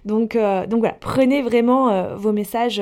Donc, 0.05 0.37
euh, 0.37 0.67
donc 0.67 0.81
voilà, 0.81 0.95
prenez 1.01 1.41
vraiment 1.41 1.89
euh, 1.89 2.17
vos 2.17 2.33
messages, 2.33 2.81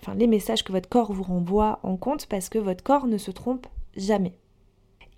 enfin 0.00 0.14
les 0.16 0.26
messages 0.26 0.64
que 0.64 0.72
votre 0.72 0.88
corps 0.88 1.12
vous 1.12 1.22
renvoie 1.22 1.78
en 1.84 1.96
compte 1.96 2.26
parce 2.26 2.48
que 2.48 2.58
votre 2.58 2.82
corps 2.82 3.06
ne 3.06 3.18
se 3.18 3.30
trompe 3.30 3.68
jamais. 3.96 4.32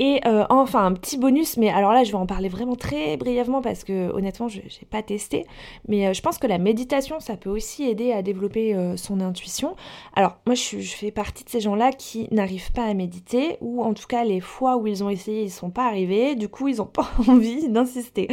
Et 0.00 0.20
euh, 0.26 0.44
enfin, 0.50 0.85
un 0.87 0.92
petit 0.92 1.18
bonus, 1.18 1.57
mais 1.57 1.70
alors 1.70 1.92
là, 1.92 2.02
je 2.02 2.11
vais 2.11 2.18
en 2.18 2.26
parler 2.26 2.48
vraiment 2.48 2.74
très 2.74 3.16
brièvement 3.16 3.62
parce 3.62 3.85
que 3.85 4.11
honnêtement, 4.12 4.48
je 4.48 4.61
n'ai 4.61 4.87
pas 4.90 5.02
testé. 5.02 5.46
Mais 5.87 6.09
euh, 6.09 6.12
je 6.12 6.20
pense 6.20 6.38
que 6.38 6.48
la 6.48 6.59
méditation, 6.59 7.20
ça 7.20 7.37
peut 7.37 7.50
aussi 7.50 7.85
aider 7.85 8.11
à 8.11 8.22
développer 8.22 8.74
euh, 8.74 8.96
son 8.96 9.20
intuition. 9.20 9.76
Alors, 10.16 10.38
moi, 10.46 10.57
je, 10.57 10.78
fais 10.78 11.12
partie 11.12 11.44
de 11.44 11.50
ces 11.50 11.61
gens-là 11.61 11.92
qui 11.92 12.26
n'arrivent 12.33 12.72
pas 12.72 12.85
à 12.85 12.94
méditer, 12.94 13.57
ou 13.61 13.85
en 13.85 13.94
tout 13.94 14.07
cas, 14.09 14.24
les 14.24 14.40
fois 14.40 14.76
où 14.76 14.88
ils 14.88 15.04
ont 15.04 15.11
essayé, 15.11 15.42
ils 15.42 15.46
ne 15.46 15.50
sont 15.50 15.70
pas 15.70 15.87
arrivés. 15.87 16.35
Du 16.35 16.48
coup, 16.48 16.66
ils 16.66 16.78
n'ont 16.78 16.87
pas 16.92 17.11
envie 17.28 17.68
d'insister. 17.68 18.28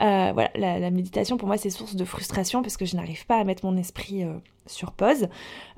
Voilà, 0.00 0.50
la, 0.54 0.90
méditation, 0.90 1.36
pour 1.36 1.48
moi, 1.48 1.56
c'est 1.56 1.70
source 1.70 1.96
de 1.96 2.04
frustration 2.04 2.62
parce 2.62 2.76
que 2.76 2.84
je 2.84 2.96
n'arrive 2.96 3.26
pas 3.26 3.36
à 3.36 3.44
mettre 3.44 3.64
mon 3.64 3.76
esprit 3.76 4.24
sur 4.70 4.92
pause. 4.92 5.28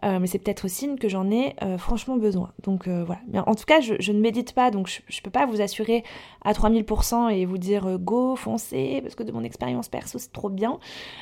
Euh, 0.04 0.18
mais 0.18 0.26
c'est 0.26 0.38
peut-être 0.38 0.68
signe 0.68 0.96
que 0.96 1.08
j'en 1.08 1.30
ai 1.30 1.54
euh, 1.62 1.78
franchement 1.78 2.16
besoin. 2.16 2.52
Donc 2.62 2.88
euh, 2.88 3.04
voilà. 3.04 3.20
Mais 3.28 3.38
en 3.38 3.54
tout 3.54 3.64
cas, 3.64 3.80
je, 3.80 4.12
ne 4.12 4.20
médite 4.20 4.52
pas, 4.52 4.70
donc 4.70 4.88
je 4.88 5.16
ne 5.16 5.22
peux 5.22 5.30
pas 5.30 5.46
vous 5.46 5.60
assurer 5.60 6.04
à 6.42 6.52
3000% 6.52 7.30
et 7.30 7.44
vous 7.46 7.58
dire 7.58 7.98
go, 7.98 8.36
foncez, 8.36 9.00
parce 9.02 9.14
que 9.14 9.22
de 9.22 9.32
mon 9.32 9.44
expérience 9.44 9.88
perso, 9.88 10.18
c'est 10.18 10.32
trop 10.32 10.50
bien. 10.50 10.78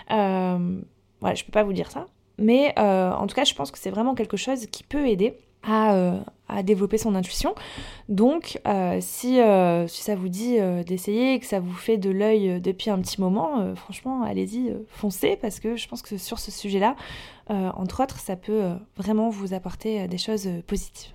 voilà, 0.09 1.35
je 1.35 1.45
peux 1.45 1.53
pas 1.53 1.63
vous 1.63 1.73
dire 1.73 1.91
ça. 1.91 2.07
Mais 2.39 2.79
en 2.79 3.27
tout 3.27 3.35
cas, 3.35 3.45
je 3.45 3.55
pense 3.55 3.71
que 3.71 3.79
c'est 3.79 3.91
vraiment 3.91 4.15
quelque 4.15 4.37
chose 4.37 4.67
qui 4.67 4.85
peut 4.85 5.09
aider 5.09 5.39
à, 5.69 6.15
à 6.49 6.63
développer 6.63 6.99
son 6.99 7.15
intuition. 7.15 7.55
Donc, 8.09 8.61
si, 9.01 9.39
si, 9.87 10.03
ça 10.03 10.15
vous 10.15 10.29
dit 10.29 10.57
d'essayer 10.87 11.35
et 11.35 11.39
que 11.39 11.47
ça 11.47 11.61
vous 11.61 11.75
fait 11.75 11.99
de 11.99 12.11
l'œil 12.11 12.61
depuis 12.61 12.91
un 12.91 12.99
petit 13.01 13.21
moment, 13.21 13.75
franchement, 13.75 14.23
allez-y, 14.23 14.75
foncez, 14.89 15.37
parce 15.37 15.61
que 15.61 15.77
je 15.77 15.89
pense 15.89 16.03
que 16.03 16.17
sur 16.17 16.39
ce 16.39 16.51
sujet-là, 16.51 16.97
entre 17.49 18.03
autres, 18.03 18.19
ça 18.19 18.37
peut 18.37 18.63
vraiment 18.97 19.29
vous 19.29 19.55
apporter 19.55 20.09
des 20.09 20.19
choses 20.19 20.49
positives. 20.67 21.13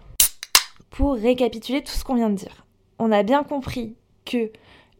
Pour 0.91 1.13
récapituler 1.13 1.81
tout 1.83 1.93
ce 1.93 2.03
qu'on 2.03 2.15
vient 2.15 2.29
de 2.29 2.35
dire, 2.35 2.65
on 2.99 3.11
a 3.11 3.23
bien 3.23 3.43
compris 3.43 3.95
que 4.25 4.51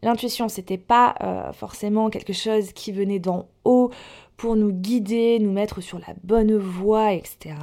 l'intuition, 0.04 0.48
c'était 0.48 0.78
pas 0.78 1.14
euh, 1.22 1.52
forcément 1.52 2.10
quelque 2.10 2.32
chose 2.32 2.72
qui 2.72 2.92
venait 2.92 3.18
d'en 3.18 3.48
haut 3.64 3.90
pour 4.36 4.56
nous 4.56 4.72
guider, 4.72 5.38
nous 5.40 5.52
mettre 5.52 5.80
sur 5.80 5.98
la 5.98 6.14
bonne 6.22 6.56
voie, 6.56 7.12
etc. 7.12 7.54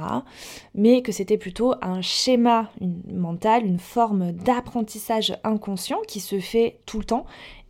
Mais 0.74 1.02
que 1.02 1.12
c'était 1.12 1.38
plutôt 1.38 1.74
un 1.82 2.00
schéma 2.00 2.70
mental, 3.10 3.64
une 3.64 3.78
forme 3.78 4.32
d'apprentissage 4.32 5.36
inconscient 5.44 6.00
qui 6.08 6.20
se 6.20 6.40
fait 6.40 6.80
tout 6.86 6.98
le 6.98 7.04
temps 7.04 7.26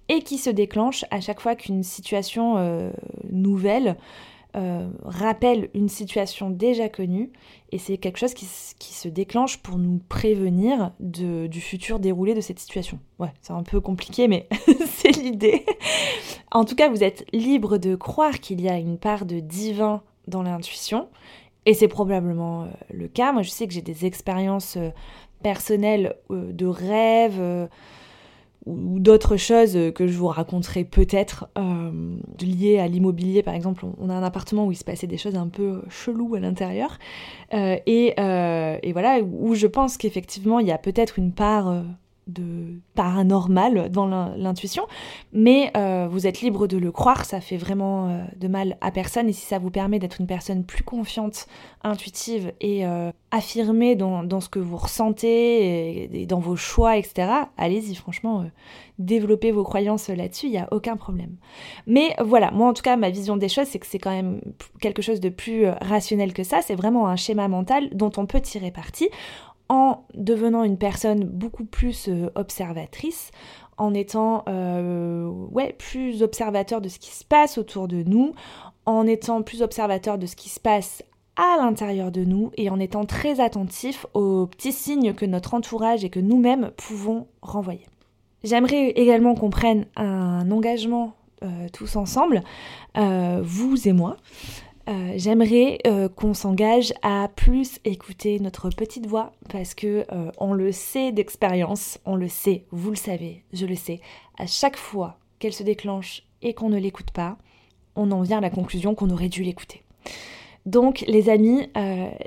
et 0.08 0.22
qui 0.22 0.38
se 0.38 0.50
déclenche 0.50 1.04
à 1.10 1.20
chaque 1.20 1.40
fois 1.40 1.54
qu'une 1.54 1.82
situation 1.82 2.56
euh, 2.58 2.90
nouvelle 3.30 3.96
euh, 4.54 4.86
rappelle 5.04 5.70
une 5.72 5.88
situation 5.88 6.50
déjà 6.50 6.90
connue 6.90 7.32
et 7.70 7.78
c'est 7.78 7.96
quelque 7.96 8.18
chose 8.18 8.34
qui, 8.34 8.44
se 8.44 9.08
déclenche 9.08 9.56
pour 9.58 9.78
nous 9.78 9.98
prévenir 10.08 10.92
de, 11.00 11.46
du 11.46 11.60
futur 11.60 11.98
déroulé 11.98 12.34
de 12.34 12.40
cette 12.42 12.58
situation. 12.58 12.98
Ouais, 13.18 13.32
c'est 13.40 13.54
un 13.54 13.62
peu 13.62 13.80
compliqué, 13.80 14.28
mais 14.28 14.48
c'est 14.86 15.10
l'idée. 15.10 15.64
En 16.50 16.64
tout 16.64 16.74
cas, 16.76 16.90
vous 16.90 17.02
êtes 17.02 17.24
libre 17.32 17.78
de 17.78 17.96
croire 17.96 18.40
qu'il 18.40 18.60
y 18.60 18.68
a 18.68 18.78
une 18.78 18.98
part 18.98 19.24
de 19.24 19.40
divin 19.40 20.02
dans 20.28 20.42
l'intuition 20.42 21.08
et 21.64 21.72
c'est 21.72 21.88
probablement 21.88 22.64
euh, 22.64 22.66
le 22.90 23.08
cas. 23.08 23.32
Moi, 23.32 23.42
je 23.42 23.50
sais 23.50 23.66
que 23.66 23.72
j'ai 23.72 23.82
des 23.82 24.04
expériences 24.04 24.76
euh, 24.76 24.90
personnelles 25.42 26.14
de 26.30 26.66
rêves 26.66 27.68
ou 28.66 28.98
d'autres 29.00 29.36
choses 29.36 29.76
que 29.94 30.06
je 30.06 30.16
vous 30.16 30.28
raconterai 30.28 30.84
peut-être 30.84 31.48
euh, 31.58 31.90
liées 32.40 32.78
à 32.78 32.86
l'immobilier 32.86 33.42
par 33.42 33.54
exemple. 33.54 33.84
On 33.98 34.08
a 34.08 34.14
un 34.14 34.22
appartement 34.22 34.66
où 34.66 34.72
il 34.72 34.76
se 34.76 34.84
passait 34.84 35.06
des 35.06 35.16
choses 35.16 35.34
un 35.34 35.48
peu 35.48 35.82
cheloues 35.88 36.34
à 36.34 36.40
l'intérieur. 36.40 36.98
Euh, 37.54 37.76
et, 37.86 38.14
euh, 38.18 38.78
et, 38.82 38.92
voilà 38.92 39.20
où 39.20 39.54
je 39.54 39.66
pense 39.66 39.96
qu'effectivement 39.96 40.60
il 40.60 40.66
y 40.66 40.72
a 40.72 40.78
peut-être 40.78 41.18
une 41.18 41.32
part 41.32 41.82
de 42.28 42.78
paranormal 42.94 43.90
dans 43.90 44.06
l'intuition, 44.36 44.86
mais 45.32 45.72
euh, 45.76 46.06
vous 46.08 46.26
êtes 46.26 46.40
libre 46.40 46.68
de 46.68 46.76
le 46.76 46.92
croire, 46.92 47.24
ça 47.24 47.40
fait 47.40 47.56
vraiment 47.56 48.08
euh, 48.08 48.22
de 48.36 48.46
mal 48.46 48.76
à 48.80 48.92
personne, 48.92 49.28
et 49.28 49.32
si 49.32 49.44
ça 49.44 49.58
vous 49.58 49.70
permet 49.70 49.98
d'être 49.98 50.20
une 50.20 50.28
personne 50.28 50.64
plus 50.64 50.84
confiante, 50.84 51.46
intuitive 51.82 52.52
et 52.60 52.86
euh, 52.86 53.10
affirmée 53.32 53.96
dans, 53.96 54.40
ce 54.40 54.48
que 54.48 54.60
vous 54.60 54.76
ressentez 54.76 56.20
et, 56.20 56.26
dans 56.26 56.38
vos 56.38 56.54
choix, 56.54 56.96
etc., 56.96 57.28
allez-y, 57.56 57.94
franchement, 57.96 58.44
développez 58.98 59.50
vos 59.50 59.64
croyances 59.64 60.08
là-dessus, 60.08 60.46
il 60.46 60.52
n'y 60.52 60.58
a 60.58 60.68
aucun 60.70 60.96
problème. 60.96 61.36
Mais 61.88 62.14
voilà, 62.22 62.52
moi 62.52 62.68
en 62.68 62.72
tout 62.72 62.82
cas, 62.82 62.96
ma 62.96 63.10
vision 63.10 63.36
des 63.36 63.48
choses, 63.48 63.66
c'est 63.66 63.80
que 63.80 63.86
c'est 63.86 63.98
quand 63.98 64.10
même 64.10 64.40
quelque 64.80 65.02
chose 65.02 65.18
de 65.18 65.28
plus 65.28 65.66
rationnel 65.80 66.32
que 66.32 66.44
ça, 66.44 66.62
c'est 66.62 66.76
vraiment 66.76 67.08
un 67.08 67.16
schéma 67.16 67.48
mental 67.48 67.88
dont 67.92 68.12
on 68.16 68.26
peut 68.26 68.40
tirer 68.40 68.70
parti 68.70 69.08
en 69.72 70.04
devenant 70.12 70.64
une 70.64 70.76
personne 70.76 71.24
beaucoup 71.24 71.64
plus 71.64 72.08
euh, 72.08 72.28
observatrice, 72.34 73.30
en 73.78 73.94
étant 73.94 74.44
euh, 74.46 75.32
plus 75.78 76.22
observateur 76.22 76.82
de 76.82 76.90
ce 76.90 76.98
qui 76.98 77.10
se 77.10 77.24
passe 77.24 77.56
autour 77.56 77.88
de 77.88 78.02
nous, 78.02 78.34
en 78.84 79.06
étant 79.06 79.40
plus 79.40 79.62
observateur 79.62 80.18
de 80.18 80.26
ce 80.26 80.36
qui 80.36 80.50
se 80.50 80.60
passe 80.60 81.02
à 81.36 81.56
l'intérieur 81.56 82.12
de 82.12 82.22
nous 82.22 82.50
et 82.58 82.68
en 82.68 82.78
étant 82.78 83.06
très 83.06 83.40
attentif 83.40 84.04
aux 84.12 84.46
petits 84.46 84.72
signes 84.72 85.14
que 85.14 85.24
notre 85.24 85.54
entourage 85.54 86.04
et 86.04 86.10
que 86.10 86.20
nous-mêmes 86.20 86.70
pouvons 86.76 87.26
renvoyer. 87.40 87.86
J'aimerais 88.44 88.90
également 88.90 89.34
qu'on 89.34 89.48
prenne 89.48 89.86
un 89.96 90.50
engagement 90.50 91.14
euh, 91.42 91.68
tous 91.72 91.96
ensemble, 91.96 92.42
vous 92.94 93.88
et 93.88 93.94
moi, 93.94 94.18
euh, 94.88 95.12
j'aimerais 95.16 95.78
euh, 95.86 96.08
qu'on 96.08 96.34
s'engage 96.34 96.92
à 97.02 97.28
plus 97.34 97.78
écouter 97.84 98.40
notre 98.40 98.70
petite 98.70 99.06
voix 99.06 99.32
parce 99.48 99.74
que 99.74 100.04
euh, 100.12 100.30
on 100.38 100.52
le 100.52 100.72
sait 100.72 101.12
d'expérience, 101.12 101.98
on 102.04 102.16
le 102.16 102.28
sait, 102.28 102.64
vous 102.70 102.90
le 102.90 102.96
savez, 102.96 103.44
je 103.52 103.66
le 103.66 103.76
sais. 103.76 104.00
À 104.38 104.46
chaque 104.46 104.76
fois 104.76 105.18
qu'elle 105.38 105.52
se 105.52 105.62
déclenche 105.62 106.22
et 106.42 106.54
qu'on 106.54 106.68
ne 106.68 106.78
l'écoute 106.78 107.10
pas, 107.12 107.36
on 107.94 108.10
en 108.10 108.22
vient 108.22 108.38
à 108.38 108.42
la 108.42 108.50
conclusion 108.50 108.94
qu'on 108.94 109.10
aurait 109.10 109.28
dû 109.28 109.42
l'écouter. 109.42 109.82
Donc 110.64 111.04
les 111.08 111.28
amis, 111.28 111.68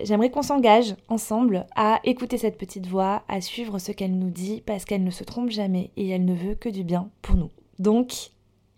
j'aimerais 0.03 0.29
qu'on 0.29 0.41
s'engage 0.41 0.95
ensemble 1.07 1.65
à 1.75 2.01
écouter 2.03 2.37
cette 2.37 2.57
petite 2.57 2.85
voix, 2.85 3.23
à 3.29 3.39
suivre 3.39 3.79
ce 3.79 3.93
qu'elle 3.93 4.17
nous 4.17 4.29
dit 4.29 4.61
parce 4.65 4.83
qu'elle 4.83 5.05
ne 5.05 5.11
se 5.11 5.23
trompe 5.23 5.51
jamais 5.51 5.91
et 5.95 6.09
elle 6.09 6.25
ne 6.25 6.35
veut 6.35 6.55
que 6.55 6.67
du 6.67 6.83
bien 6.83 7.09
pour 7.21 7.37
nous. 7.37 7.49
Donc 7.79 8.31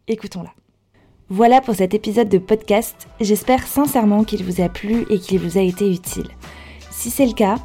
écoutons-la. 0.08 0.54
Voilà 1.30 1.60
pour 1.60 1.76
cet 1.76 1.94
épisode 1.94 2.30
de 2.30 2.38
podcast. 2.38 3.08
J'espère 3.20 3.68
sincèrement 3.68 4.24
qu'il 4.24 4.44
vous 4.46 4.62
a 4.62 4.70
plu 4.70 5.06
et 5.10 5.20
qu'il 5.20 5.40
vous 5.40 5.58
a 5.58 5.62
été 5.62 5.92
utile. 5.92 6.30
Si 6.90 7.10
c'est 7.10 7.26
le 7.26 7.34
cas 7.34 7.58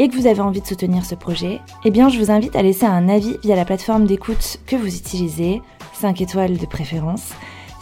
et 0.00 0.08
que 0.08 0.16
vous 0.16 0.26
avez 0.26 0.40
envie 0.40 0.60
de 0.60 0.66
soutenir 0.66 1.04
ce 1.04 1.14
projet, 1.14 1.60
eh 1.84 1.90
bien 1.92 2.08
je 2.08 2.18
vous 2.18 2.32
invite 2.32 2.56
à 2.56 2.62
laisser 2.62 2.86
un 2.86 3.08
avis 3.08 3.36
via 3.44 3.54
la 3.54 3.64
plateforme 3.64 4.06
d'écoute 4.06 4.58
que 4.66 4.74
vous 4.74 4.96
utilisez, 4.96 5.62
5 5.92 6.20
étoiles 6.22 6.58
de 6.58 6.66
préférence. 6.66 7.30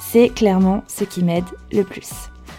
C'est 0.01 0.29
clairement 0.29 0.85
ce 0.87 1.05
qui 1.05 1.25
m'aide 1.25 1.45
le 1.73 1.85
plus. 1.85 2.11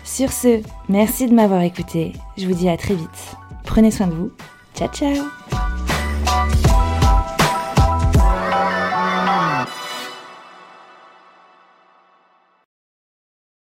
Sur 0.03 0.31
ce, 0.31 0.61
merci 0.89 1.27
de 1.27 1.33
m'avoir 1.35 1.61
écouté. 1.61 2.13
Je 2.37 2.47
vous 2.47 2.55
dis 2.55 2.69
à 2.69 2.77
très 2.77 2.95
vite. 2.95 3.37
Prenez 3.63 3.91
soin 3.91 4.07
de 4.07 4.13
vous. 4.13 4.31
Ciao 4.75 4.89
ciao 4.89 5.13